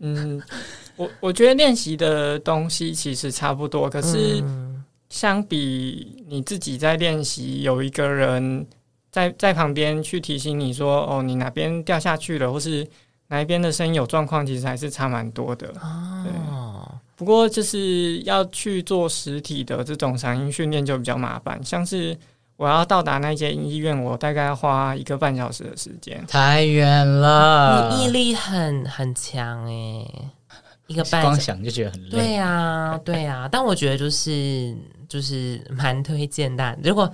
[0.00, 0.40] 嗯，
[0.94, 4.44] 我我觉得练习的东西其实差不多，可是
[5.08, 8.66] 相比你自己在练习，有一个人
[9.10, 12.86] 在在旁边去提醒你说：“哦，你哪边掉下去了，或是
[13.28, 22.14] 哪一边的声音有状况，其实还是差蛮多的。”哦，不过就是要去做实体的这种嗓音训练就比较麻烦，像是。
[22.60, 27.88] 我要到达那间医院，我大概要花一个半小时的时间，太远了。
[27.90, 30.06] 你毅力很很强诶，
[30.86, 32.10] 一个半小时光想就觉得很累。
[32.10, 33.48] 对呀，对呀。
[33.50, 34.76] 但我觉得就是
[35.08, 36.76] 就是蛮推荐的。
[36.84, 37.10] 如果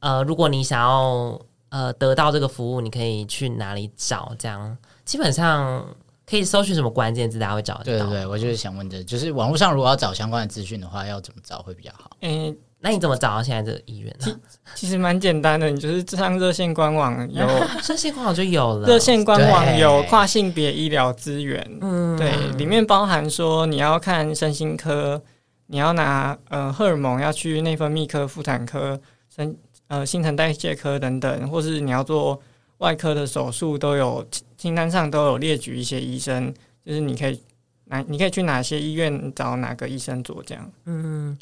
[0.00, 4.34] 呃，如果你想要呃得到这个服务，你可以去哪里找？
[4.38, 5.82] 这样基本上
[6.26, 7.84] 可以搜寻什么关键字，大家会找得到。
[7.84, 12.10] 对对对，我就是想问的，就是网络上如果要找相关的资讯的话，要怎么找会比较好？
[12.20, 12.54] 嗯。
[12.78, 14.40] 那你怎么找到现在这个医院呢？
[14.74, 17.44] 其实蛮简单的，你就是上热线官网有
[17.88, 18.86] 热线官网就有了。
[18.88, 25.20] 热线官网有跨性别医疗资源，嗯，对，里面包含说你要看身心科，
[25.66, 29.00] 你要拿呃荷尔蒙要去内分泌科、妇产科、
[29.34, 29.56] 生
[29.88, 32.40] 呃新陈代谢科等等，或是你要做
[32.78, 34.24] 外科的手术，都有
[34.58, 37.40] 清单上都有列举一些医生，就是你可以
[37.86, 41.36] 哪你可以去哪些医院找哪个医生做这样，嗯。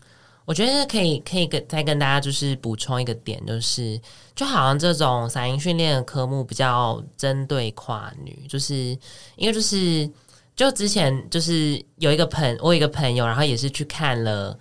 [0.44, 4.00] 我觉得可以，可以跟再跟大家就是补充一个点，就是
[4.35, 8.74] 就好像这种嗓音训练的科目比较针对跨女，就是
[9.37, 10.09] 因为就是
[10.54, 14.59] 就之前就是有一个朋，我有一个朋友，然后也是去看了。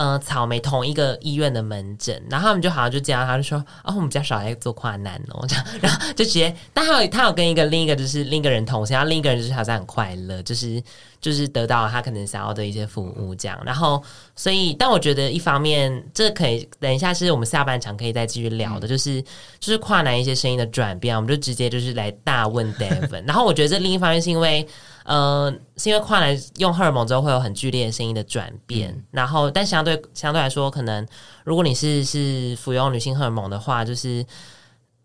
[0.00, 10.82] 呃，草莓同一个医院的门诊，然后他们就好像就这样，他就说：“哦，我们比较少在做跨男哦。”这样，然后就直接，但他有他有跟一个另一个就是另一个人同行，然后另一个人就是好像很快乐，就是
[11.20, 13.60] 就是得到了他可能想要的一些服务这样。
[13.62, 14.02] 然后，
[14.34, 19.20] 所以，但我觉得一方面，这可以等一下是我们下半场可以再继续聊的，就是
[19.58, 23.22] 就是跨男一些声音的转变，我们就直接就是来大问 David，。
[23.26, 24.66] 然后，我觉得这另一方面是因为。
[25.04, 31.06] 呃，是因为跨男用荷尔蒙之后会有很剧烈的声音的转变，嗯、然后但相对相对来说，可能
[31.44, 34.24] 如果你是是服用女性荷尔蒙的话，就是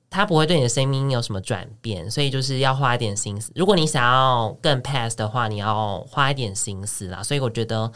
[0.10, 3.52] 它不会对你的声音有什么转变，所以就是要花一点心思。
[3.56, 7.24] 如果你想要更 pass 的话，你要花一点心思啦。
[7.24, 7.92] 所以我觉得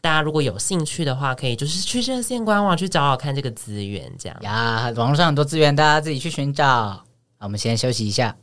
[0.00, 6.66] 大家如果有兴趣的话，可以就是去热线官网去找找看这个资源，这样呀，网络上很多资源，大家自己去寻找。
[6.66, 7.04] 好，
[7.40, 8.36] 我们先休息一下。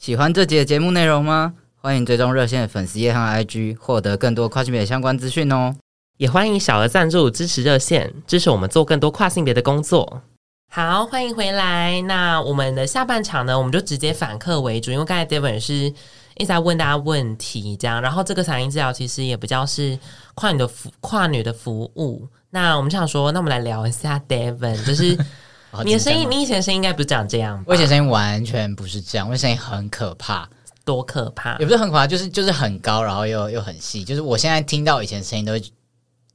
[0.00, 1.52] 喜欢这集的节目内容吗？
[1.76, 5.76] 欢迎追踪热线的粉丝页和 IG，获得更多跨性别相关资讯哦。
[6.16, 10.22] 也欢迎小额赞助支持热线，支持我们做更多跨性别的工作。
[10.70, 12.00] 好，欢迎回来。
[12.00, 15.94] 那我们的下半场呢，我们就直接反客为主，因为刚才 David 是一
[16.38, 18.00] 直在问大家问题，这样。
[18.00, 19.98] 然后这个嗓音治疗其实也比较是
[20.34, 22.26] 跨女的服跨女的服务。
[22.48, 25.18] 那我们想说，那我们来聊一下 David，就是。
[25.84, 27.64] 你的声音，你以前声音应该不是长这样吧？
[27.68, 30.48] 我以前声音完全不是这样，我声音很可怕，
[30.84, 31.56] 多可怕？
[31.58, 35.62] 也不是很可怕，就是就是很高，然后又又很细，就是我现在听到以前声音都会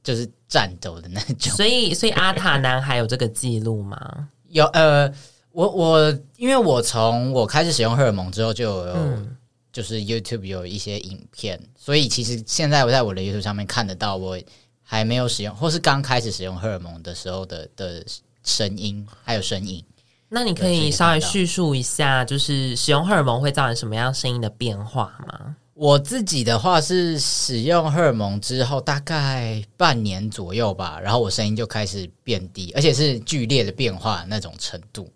[0.02, 1.52] 就是颤抖的那种。
[1.52, 4.28] 所以，所以阿塔男孩有这个记录吗？
[4.48, 5.12] 有，呃，
[5.52, 9.36] 我我因为我从我开始使用荷尔蒙之后，就有、嗯、
[9.70, 14.38] 就是 YouTube 有一些影片，所以其实现在我在我的 YouTube 上面看得到我
[14.82, 18.02] 还没有使用或是刚开始使用荷尔蒙的时候的的。
[18.46, 19.84] 声音还有声音，
[20.30, 25.56] 那你可以稍微叙述一下，就是使用荷尔蒙会造成什么样声音的变化吗？
[25.74, 35.12] 我自己的话是使用荷尔蒙之后大概半年左右吧，然后我声音就开始变低，而且是剧烈的变化那种程度。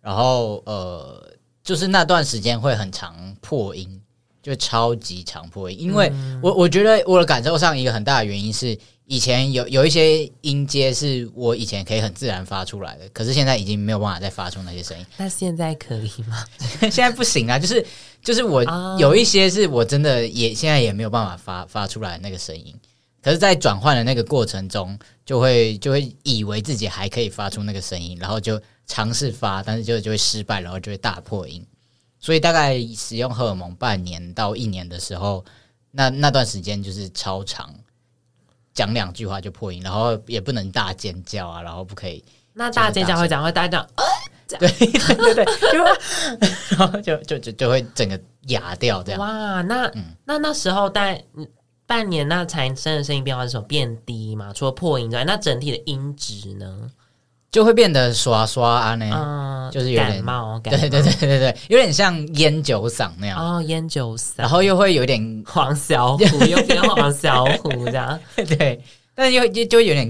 [0.00, 1.28] 然后呃，
[1.64, 4.00] 就是那段时间会很常破音，
[4.40, 5.76] 就超级常破音。
[5.80, 15.06] 因为我我觉得我的感受上一个很大的原因是，以前有有一些音阶是我以前可以很自然发出来的，可是现在已经没有办法再发出那些声音。
[15.16, 16.44] 那现在可以吗？
[16.80, 17.58] 现在不行啊！
[17.58, 17.86] 就是
[18.22, 18.64] 就是我
[18.98, 22.74] 有一些是我真的也现在也没有办法发发出来那个声音。
[23.22, 31.64] 可是，在转换的那个过程中，就会就会以为自己还可以发出那个声音，然后就尝试发，但是就就会失败，然后就会大破音。
[32.20, 35.44] 所以，大概使用荷尔蒙半年到一年的时候，
[35.90, 37.74] 那那段时间就是超长，
[38.76, 42.22] 讲两句话就破音，然后也不能大尖叫啊，然后不可以。
[42.52, 43.84] 那大尖叫会讲会大叫，
[44.46, 45.82] 对对对对， 就
[46.76, 49.20] 然后就就就就会整个哑掉这样。
[49.20, 51.16] 哇，那、嗯、那那时候大
[51.86, 53.66] 半年那产生的声音变化是什么？
[53.66, 54.52] 变低嘛？
[54.52, 56.90] 除了破音之外，那整体的音质呢？
[57.56, 68.78] 就会变得刷刷啊那样，嗯、就是有点感冒，感冒，对对对对对，有点像烟酒嗓那样哦，烟酒嗓，然后又会有点黄小虎， 又变黄小虎这样， 对，
[69.14, 70.06] 但是又就就有点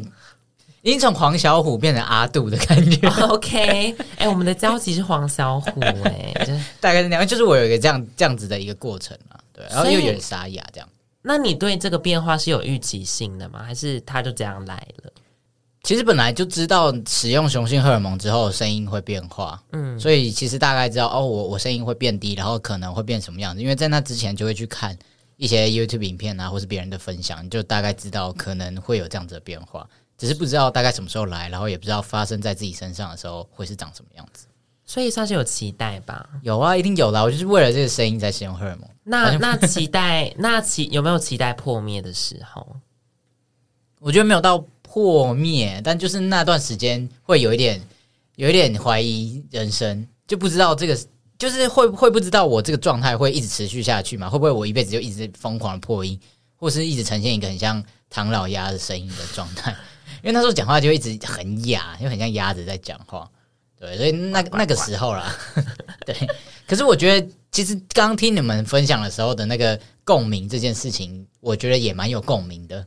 [0.82, 3.08] 已经从黄小虎变成阿杜的感觉。
[3.28, 10.88] OK，哎、欸，我们的交集是黄小虎、欸，哎， 大概是那样，就是我有一个这样这样子的一个过程啊，对，然后又有点沙哑这样。
[11.22, 13.62] 那你对这个变化是有预期性的吗？
[13.64, 14.74] 还是他就这样来
[15.04, 15.12] 了？
[15.86, 23.62] 其实本来就知道使用雄性荷尔蒙之后声音会变化，嗯，所以其实大概知道哦，我我声音会变低，然后可能会变什么样子。
[23.62, 24.98] 因为在那之前就会去看
[25.36, 34.48] 一些 YouTube 影片啊，或是别人的分享，就大概知道可能会有这样子的变化，只是不知道大概什么时候来，然后也不知道发生在自己身上的时候会是长什么样子。
[34.84, 36.28] 所以算是有期待吧？
[36.42, 37.22] 有啊，一定有啦。
[37.22, 38.90] 我就是为了这个声音在使用荷尔蒙。
[39.04, 42.74] 那 那期待，那期有没有期待破灭的时候？
[43.98, 44.62] 我觉得没有到
[44.96, 47.78] 破灭，但就是那段时间会有一点，
[48.36, 50.98] 有一点怀疑人生，就不知道这个
[51.38, 54.30] 就是会会不知道我这个状态会一直持续下去嘛？
[54.30, 56.18] 会不会我一辈子就一直疯狂的破音，
[56.56, 59.70] 或是一直呈现一个很像唐老鸭的声音的状态？
[60.24, 63.30] 因为那时候讲话就一直很哑，就很像鸭子在讲话。
[63.78, 65.30] 对，所以那那个时候啦，
[66.06, 66.16] 对。
[66.66, 72.86] 可是我觉得，其实刚听你们分享的时候的那个共鸣这件事情，我觉得也蛮有共鸣的。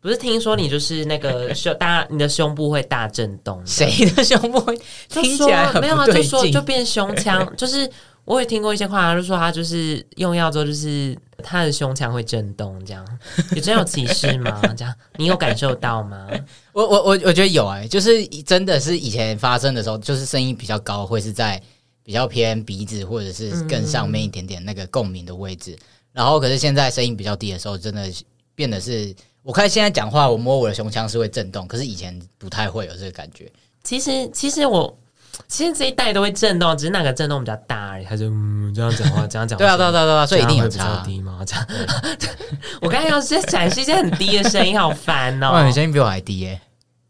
[0.00, 3.60] 不是听说你就是那个 胸大，你的胸部会大震动？
[3.66, 4.78] 谁的胸部会
[5.08, 5.72] 听起来？
[5.80, 7.88] 没有啊，就说就变胸腔， 就是
[8.24, 13.04] 我也听过一些话，就说他就是用药之后，就是他的胸腔会震动，这样
[13.54, 14.60] 有真有歧视吗？
[14.76, 16.28] 这样你有感受到吗？
[16.72, 21.60] 我我我我觉得有哎、欸，就是真的是以前发生的时候，就是声音比较高，会是在
[22.02, 25.72] 比较偏鼻子或者是更上面一点点那个共鸣的位置。
[25.72, 25.78] 嗯、
[26.14, 28.10] 然后可是现在声音比较低的时候，真的
[28.54, 33.50] 变得是，我看现在讲话，我摸我的胸腔是会震动，可是以前不太会有这个感觉。
[33.82, 34.94] 其实其实我
[35.48, 38.04] 其实这一代都会震动，只是那个震动比较大而已。
[38.04, 41.40] 他就嗯这样讲话，这样讲话，对啊对啊对啊，所以一定有差低吗？
[41.46, 41.66] 这样，
[42.82, 45.64] 我刚才要是展示一些很低的声音，好烦哦、喔。
[45.64, 46.60] 你声音比我还低耶、欸。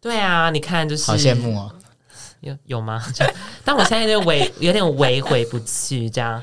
[0.01, 1.73] 对啊，你看就是好羡慕哦。
[2.41, 3.03] 有有吗？
[3.65, 6.43] 但我现在就微有点微回不去，这样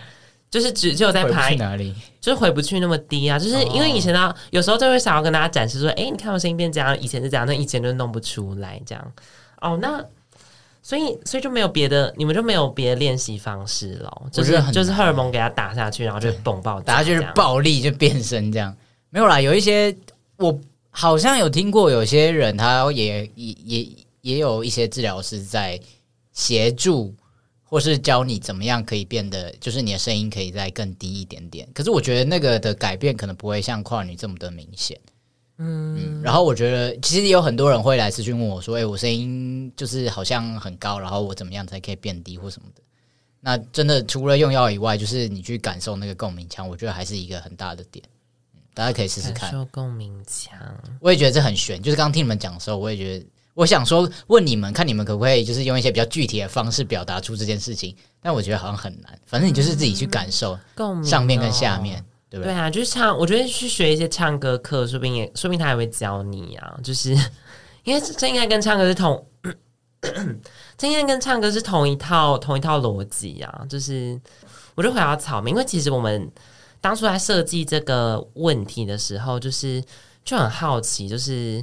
[0.49, 3.37] 就是只只有在爬哪里，就是回不去那么低啊。
[3.37, 9.13] 就是因为以前呢，有时候就会想要跟大家展示说，哎、欸，你看我声音变这样，以前是这样，那以前就弄不出来这样。
[9.61, 10.03] 哦，那
[10.81, 18.75] 所以所以就没有别的，你们就没有别的练习方式了，就是就是荷尔蒙给它打下去，然后就蹦爆，打下去就是暴力就变身这样。
[19.09, 19.95] 没有啦，有一些
[20.37, 20.59] 我。
[20.89, 23.87] 好像有听过，有些人他也也也
[24.21, 25.79] 也有一些治疗师在
[26.33, 27.13] 协助，
[27.69, 31.67] 或是教你怎么样可以变得，就是你的声音可以再更低一点点。
[31.73, 34.99] 可是我觉得那个的改变可能不会像跨女这么的明显。
[35.57, 42.81] 嗯，嗯，然后我觉得其实有很多人会来咨询问我说：“哎，我声音就是好像很高，然后我怎么样才可以变低或什么的？”
[43.41, 48.03] 那真的除了用药以外，就是你去感受那个共鸣腔，我觉得还是一个很大的点。
[48.73, 50.55] 大家可以试试看，受共鸣腔，
[50.99, 51.81] 我也觉得这很悬。
[51.81, 53.25] 就是刚刚听你们讲的时候，我也觉得，
[53.57, 57.95] 我想说问你们，看你们可不可以，就是用一些比较具体的方式表达出这件事情。
[58.21, 59.19] 但我觉得好像很难。
[59.25, 60.55] 反正你就是自己去感受，
[61.03, 62.53] 上面跟下面，对不对？
[62.53, 63.17] 对啊，就是唱。
[63.17, 66.77] 我觉得去学一些唱歌课，说不定也，说不定他也会教你啊。
[66.83, 67.17] 就是
[67.83, 69.25] 因为这应该跟唱歌是同，
[70.77, 73.65] 这应该跟唱歌是同一套同一套逻辑啊。
[73.67, 74.19] 就是
[74.75, 76.31] 我就回到草莓，因为其实我们。
[76.79, 79.83] 当初在设计这个问题的时候，就是
[80.23, 81.61] 就很好奇，就是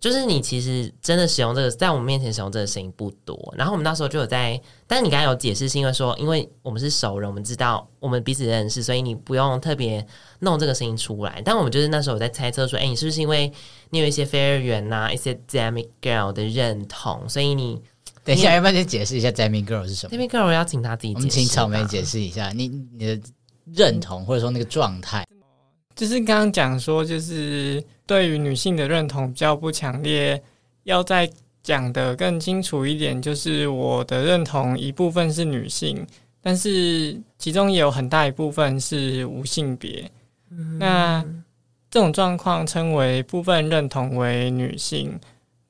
[0.00, 3.36] 就是你其实真的使用这个，在我们面前使用这个声音不多。
[3.56, 10.06] 然后我们那时候就有在，但是你刚才有解释，是因为说，因为我们是熟人，我们知道我们彼此认识，所以你不用特别
[10.40, 11.42] 弄这个声音出来。
[11.44, 13.52] 但我们就是那时候有在猜测说，哎，你是不是因为
[13.90, 17.82] 你有一些非二元呐，一些 Demic Girl 的认同，所以你
[18.22, 21.18] 等一下，要不要先解释一下 Demi Girl 是什么？Demi Girl 我要请他自己解释。
[21.18, 23.20] 我们请草莓解释一下，你你的
[23.74, 25.26] 认同或者说那个状态，
[25.96, 30.42] 就是刚刚讲说，就是对于女性的认同比较不强烈，
[30.84, 31.30] 要再
[31.62, 36.06] 讲得更清楚一点，就是我的认同一部分是女性，
[36.40, 40.10] 但是其中也有很大一部分是无性别。
[40.50, 41.22] 嗯、那
[41.90, 45.20] 这种状况称为部分认同为女性。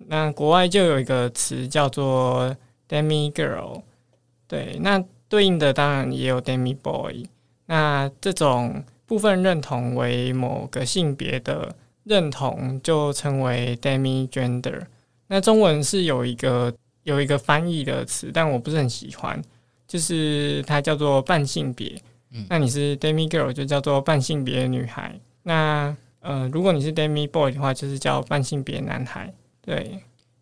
[0.06, 2.56] 那国外就有一个词叫做
[2.88, 3.82] Demi Girl，
[4.46, 7.26] 对，那对应的当然也有 Demi Boy。
[7.66, 11.74] 那这种部分认同为某个性别的
[12.08, 14.80] 认同，就称为 Demi Gender。
[15.26, 19.40] 那中文是有一个有一个翻译的词，但我不是很喜欢，
[19.86, 22.00] 就是它叫做半性别。
[22.30, 25.20] 嗯，那你是 Demi Girl 就叫做半性别女孩。
[25.42, 29.32] 那呃，如果你是 Demi Boy 的话，就是叫半性别男孩。
[29.60, 30.00] 对，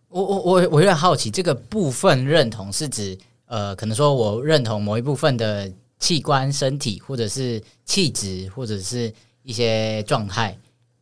[0.09, 9.13] 我我我我有点好奇，这个部分认同是指呃，可能说我认同某一部分的器官、身体，或者是气质，或者是
[9.43, 10.57] 一些状态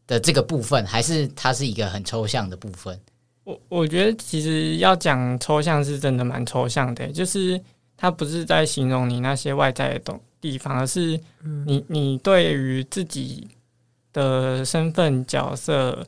[0.06, 2.98] 的这个部分，还是它是一个很抽象的部分？
[3.44, 7.60] 我我觉得其实要讲抽象是真的蛮抽象的，就是
[7.96, 11.18] 它不是在形容你那些外在的东地方，而是
[11.66, 13.46] 你你对于自己
[14.12, 16.06] 的身份角色。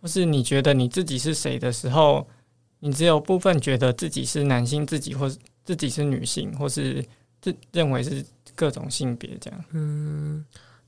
[0.00, 2.28] 或是你觉得你自己是谁的时候，
[2.80, 7.02] 你只有部分觉得自己是男性，自己或是自己是女性，或是
[7.40, 8.22] 自认为是
[8.54, 9.64] 各种性别这样。
[9.70, 10.44] 嗯，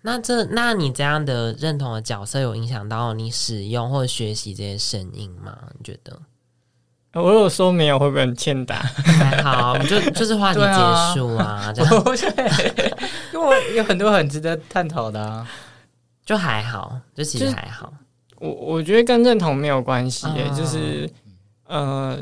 [0.07, 5.59] 那这那你这样的认同的角色有影响到你使用或者学习这些声音吗？
[5.77, 6.17] 你觉得？
[7.15, 8.77] 我如果说没有，会不会很欠打？
[8.77, 12.05] 还好，就就是话题结束啊，这样。
[13.35, 15.51] 因为有很多很值得探讨的啊，
[16.25, 17.93] 就还好，就其实还好。
[18.39, 21.11] 我我觉得跟认同没有关系耶，就是
[21.67, 22.17] 呃，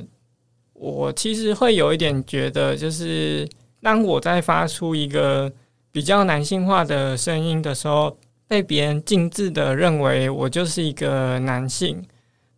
[0.73, 3.47] 我其实会有一点觉得，就是
[3.83, 5.53] 当我在发出一个
[5.95, 8.19] 比较男性化的声音的时候，
[8.49, 12.05] 被别人径自的认为我就是一个男性，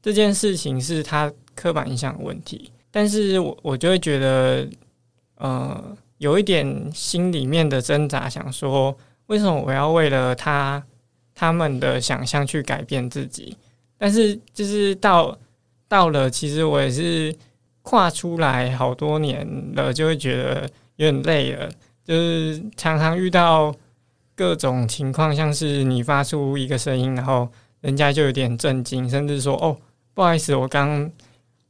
[0.01, 2.73] 这件事情是他刻板印象问题。
[2.91, 4.67] 但是我我就会觉得，
[5.35, 10.83] 呃，有一点心里面的挣扎，想说，为什么我要为了他？
[11.39, 13.55] 他们的想象去改变自己，
[13.99, 15.39] 但是就是到
[15.87, 17.37] 到了，其实我也是
[17.83, 20.67] 跨出来好多年了，就会觉得
[20.97, 21.69] 有点累了。
[22.07, 23.75] 就是常常遇到
[24.35, 27.49] 各种情况，像是你发出一个声音，然后
[27.81, 29.77] 人家就有点震惊，甚至说：“哦，
[30.15, 31.11] 不好意思，我刚。”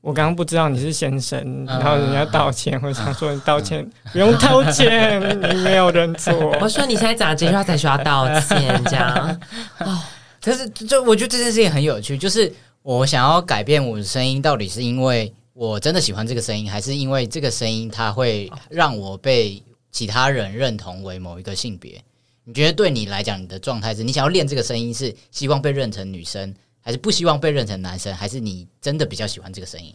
[0.02, 5.20] 我刚刚不知道你是先生，然后人家道歉，我想说你道歉不用道歉，
[5.50, 6.32] 你没有认错。
[6.60, 9.40] 我说你现在讲这句话才需要道歉，这样
[9.80, 10.00] 哦。
[10.40, 19.60] 可是就我觉得这件事情很有趣，就是我想要改变我的声音，到底是因为我真的喜欢这个声音，还是因为这个声音它会让我被
[19.96, 22.04] 其他人认同为某一个性别？
[22.44, 26.54] 你觉得对你来讲，你的状态是你想要练这个声音，是希望被认成女生？
[26.82, 29.94] 还是不希望被认成男生，还是你真的比较喜欢这个声音？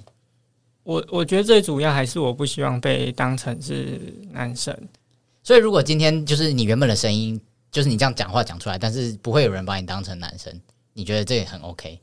[0.82, 4.76] 我我觉得最主要还是我不希望被当成是男生。
[5.44, 7.40] 所以如果今天就是你原本的声音，
[7.72, 10.52] 就是你这样讲话讲出来，但是不会有人把你当成男生，
[10.94, 12.00] 你觉得这也很 OK？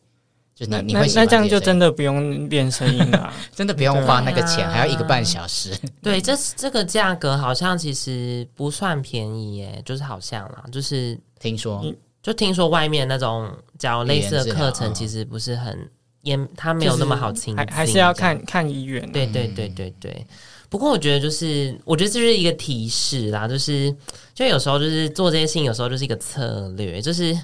[0.58, 5.72] 就是你你会那，那这样就真的不用练声音了， 真的不用花那个钱，啊、还要一个半小时。
[6.02, 11.84] 对，这这个价格好像其实不算便宜耶，就是好像啦，就是听说。
[12.20, 13.48] 就听说外面那种
[13.78, 15.88] 教类似的课程，其实不是很
[16.22, 19.00] 也，他没有那么好亲近，还还是要看看医院。
[19.12, 20.26] 对对对对对。
[20.68, 23.94] 不过我觉得就是，我觉得这就是一个提示啦，就是
[24.34, 27.38] 就有时候就是做这些事情，有时候就是一个策略，就是。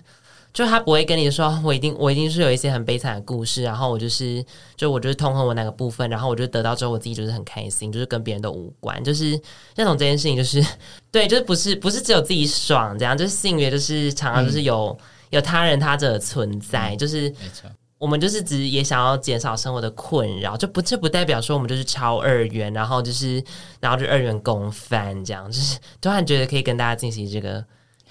[0.55, 4.42] 就他不会跟你说，我一定我一定是有一些很悲惨的故事，然后我就是
[4.76, 9.30] 就我就是痛恨我哪个部分，然后我就得到之后我自己就是很开心，就是跟别人都无关，就是
[9.74, 10.64] 认同这件事情，就是
[11.11, 23.42] 对，就是不是不是只有自己爽这样，就是性别就是常常就是有、嗯、有他人他者的存在，就是没错，我们就是只也想要减少生活的困扰，就不这不代表说我们就是超二元，然后就是
[23.80, 27.64] 然后就二元共犯这样，就是突然觉得可以跟大家进行这个。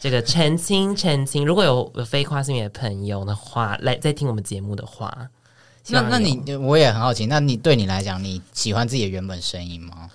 [0.04, 5.10] 这个澄清澄清，如果有有非跨性别的朋友的话，来在听我们节目的话，
[5.88, 10.10] 那那你我也很好奇，那你对你来讲，你喜欢自己的原本声音吗？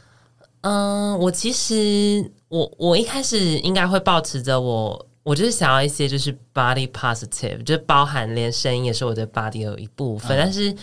[0.60, 10.76] 嗯，我其实我我一开始应该会保持着我，我就是想要一些就是 body positive，就是包含连声音也是我的 body 的一部分，嗯、但是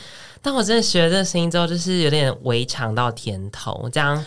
[0.46, 4.24] 但我真的学了这个声音之后，就是有点微尝到甜头，这样。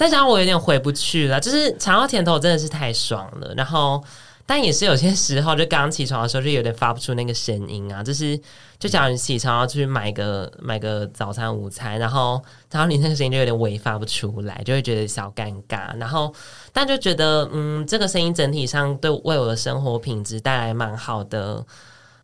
[0.00, 3.54] 再加上我有点回不去了，就是尝到甜头真的是太爽了。
[3.56, 4.02] 然后，
[4.44, 8.36] 但也是有些时候，就刚起床的时候就有点发不出那个声音啊，就是
[8.80, 12.42] 就假如你起床要去买个买个早餐午餐，然后
[12.72, 15.96] 然后你那个声音就有点微发不出来，就会觉得小尴尬。
[16.00, 16.34] 然后
[16.72, 21.64] 但就觉得嗯，这个声音整体上对为我的生活品质带来蛮好的，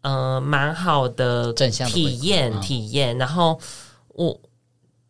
[0.02, 3.16] 呃，蛮好的正向体验体验。
[3.18, 3.58] 然后
[4.08, 4.38] 我。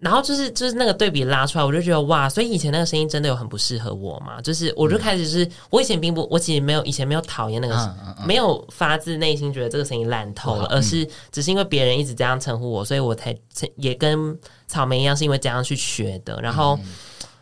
[0.02, 4.40] 然后就是就是那个对比拉出来，我就觉得哇，所以以前那个声音真的有很不适合我嘛？
[4.40, 13.36] 就是我就开始是，我以前并不，我其实没有以前没有讨厌那个，嗯嗯嗯、没有发自内心觉得这个声音烂透了，嗯、而是只是因为别人一直这样称呼我，所以我才
[13.76, 14.34] 也跟
[14.66, 16.40] 草莓一样，是因为这样去学的。
[16.40, 16.88] 然后，嗯、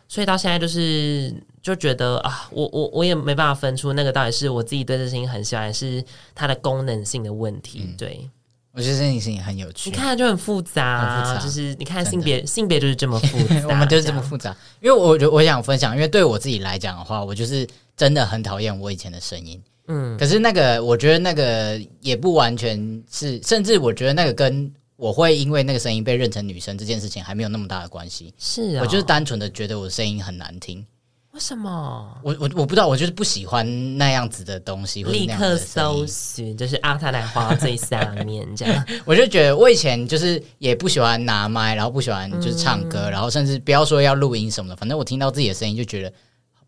[0.09, 1.33] 所以到现在就是
[1.69, 6.03] 就觉得啊，我我我也没办法分出那个到底是我自己对这声音很喜欢，还是
[6.33, 8.29] 它的功能性的问题，嗯、对。
[8.71, 14.55] 我觉得这件事情很有趣，你看就很复杂，啊，很复杂，就是你看性别，性别就是这么复 杂，我们就是这么复杂。
[14.79, 17.67] 因为我觉我想分享，因为对我自己来讲的话，我就是
[17.97, 19.61] 真的很讨厌我以前的声音。
[19.87, 28.31] 嗯，可是那个，我觉得那个也不完全是，甚至我觉得那个跟我会因为那个声音被认成女生这件事情还没有那么大的关系。
[28.37, 30.85] 是啊，我就是单纯的觉得我声音很难听。
[31.31, 32.19] 为什么？
[32.23, 35.03] 我我我不知道，我就是不喜欢那样子的东西。
[35.03, 38.85] 立刻搜寻，就是阿塔来滑到最下面这样。
[39.05, 46.11] 我就觉得我以前就是也不喜欢拿麦，然后不喜欢就是唱歌，嗯、然后甚至不要说要录音什么的，反正我听到自己的声音就觉得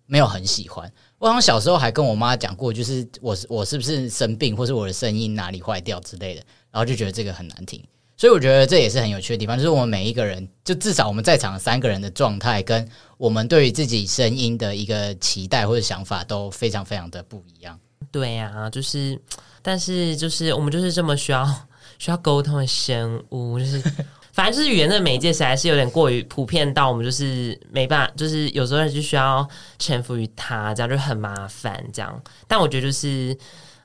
[0.06, 0.90] 没有很喜欢。
[1.18, 7.84] 我好像小时候还跟我妈讲过，就是我我是不是生病，或是我的声音哪里坏掉之类的，然后就觉得这个很难听。
[8.22, 17.80] 所以我觉得这也是很有趣的地方，就是我们每一个人，就至少我们在场三个人的状态，跟我们对于自己声音的一个期待或者想法都非常非常的不一样。
[18.12, 19.20] 对呀、啊，就是，
[19.64, 21.44] 但是就是我们就是这么需要
[21.98, 23.82] 需要沟通的生物，就是
[24.34, 29.50] 反正就是语言的媒介实在是有点过于普遍到我们就是没办法，就是有时候就需要
[29.80, 32.24] 臣服于它，这样就很麻烦这样。
[32.48, 33.36] 但我觉得就是。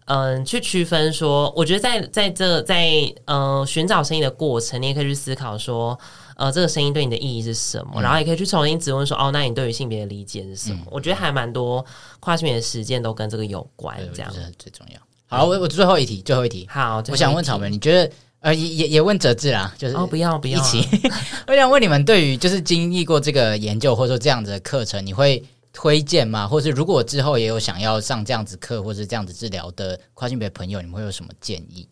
[0.06, 5.98] 嗯，去区分说，我觉得在在这在呃寻找声音的过程，你也可以去思考说，
[6.36, 10.78] 呃，这个声音对你的意义是什么，嗯、然后也可以去重新质问说，哦，那你对于性别的理解是什么？
[10.82, 11.84] 嗯、我觉得还蛮多
[12.20, 15.00] 跨性别的实践都跟这个有关，这样是最重要。
[15.26, 20.86] 好，我我最后一题，最后一题，好，我想问草莓，你觉得呃也也也问哲志啦，就是哦不要不要一起，
[21.48, 25.42] 我想问你们，对于就是经历过这个研究或者说这样子的课程，你会？
[25.76, 26.48] 推荐吗？
[26.48, 31.86] 或是如果之后也有想要上这样子课或是这样子治疗的跨性别朋友，你们会有什么建议？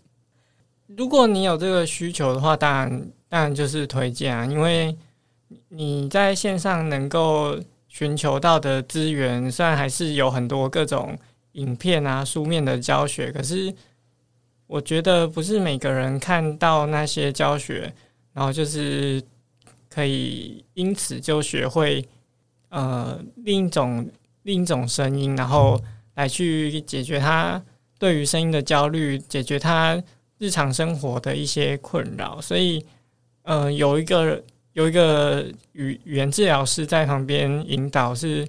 [0.96, 4.96] 如果你有这个需求的话，当然当然就是推荐啊，因为
[5.68, 11.14] 你在线上能够寻求到的资源，虽然还是有很多各种
[11.52, 13.70] 影片啊、书面的教学，可是
[14.66, 17.92] 我觉得不是每个人看到那些教学，
[18.32, 19.22] 然后就是
[19.90, 22.02] 可以因此就学会。
[22.74, 24.10] 呃，另一种
[24.42, 25.80] 另一种声音，然后
[26.16, 27.62] 来去解决他
[28.00, 30.02] 对于声音的焦虑，解决他
[30.38, 32.40] 日常生活的一些困扰。
[32.40, 32.84] 所以，
[33.42, 38.44] 呃，有一个有一个语语言治疗师在旁边引导，是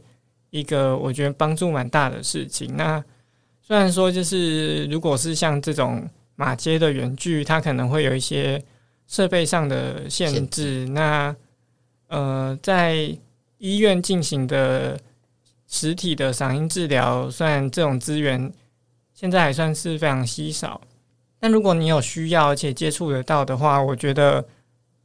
[0.50, 2.76] 一个我觉得帮助蛮大的事情。
[2.76, 3.04] 那
[3.62, 8.60] 虽然说，就是如果是像这种马街的原剧，它可能会有一些
[9.06, 10.88] 设备上的限制。
[10.88, 11.36] 那
[12.08, 13.16] 呃，在
[13.58, 15.00] 医院进行的
[15.68, 18.52] 实体的嗓音治疗，虽然这种资源
[19.14, 20.82] 现在还算是非常稀少，
[21.40, 24.46] 但如果你有需要而且接触得到的话，我觉得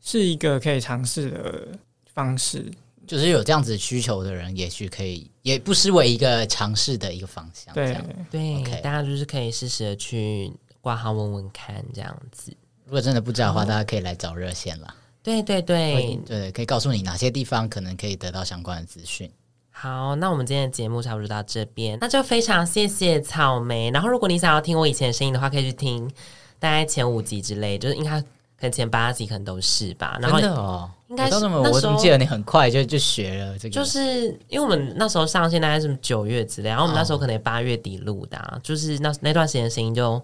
[0.01, 1.69] 是一个可以尝试的
[2.13, 2.71] 方式。
[3.07, 7.75] 就是有这样子需求的人，也许可以，也不失为一个尝试的一个方向。
[7.75, 7.97] 对
[8.31, 12.53] 对，Okay 大家就是可以试试的去挂号问问看，这样子。
[12.85, 14.95] 如果真的不知道的话，大家可以来找热线了。
[15.31, 19.31] 对对对对，可以告诉你哪些地方可能可以得到相关的资讯。
[19.71, 23.91] 好，那我们今天的节目差不多到这边，那就非常谢谢草莓。
[23.93, 26.11] 然后，如果你想要听我以前的声音的话，可以去听
[26.59, 28.27] 大概前五集之类，就是应该可
[28.63, 30.19] 能前八集可能都是吧。
[30.21, 33.75] 然后哦，应该是那么，我怎么记得你很快就就学了这个？
[33.75, 40.23] 就是因为我们那时候上线大概是九月之类，然后我们那时候可能八月底录的，啊，哦、就是那那段时间的声音就。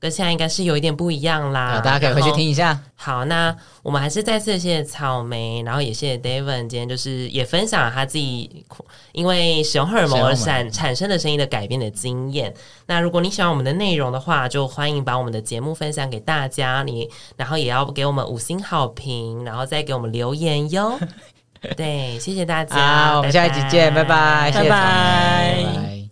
[0.00, 2.80] 跟现在应该是有一点不一样啦，大家可以回去听一下。
[2.96, 8.64] 好，那我们还是再次谢谢草莓，然后也谢谢 David，今天就是也分享了他自己
[9.12, 12.52] 因为使用荷尔蒙而产产生的声音的改变的经验。
[12.86, 20.98] 那如果你喜欢我们的内容的话，就欢迎把我们的节目分享给大家，你然后也要给我们五星好评，然后再给我们留言哟。
[21.76, 22.74] 对，谢谢大家，
[23.08, 26.09] 好，我们下一集见，拜拜，谢谢草莓，拜拜。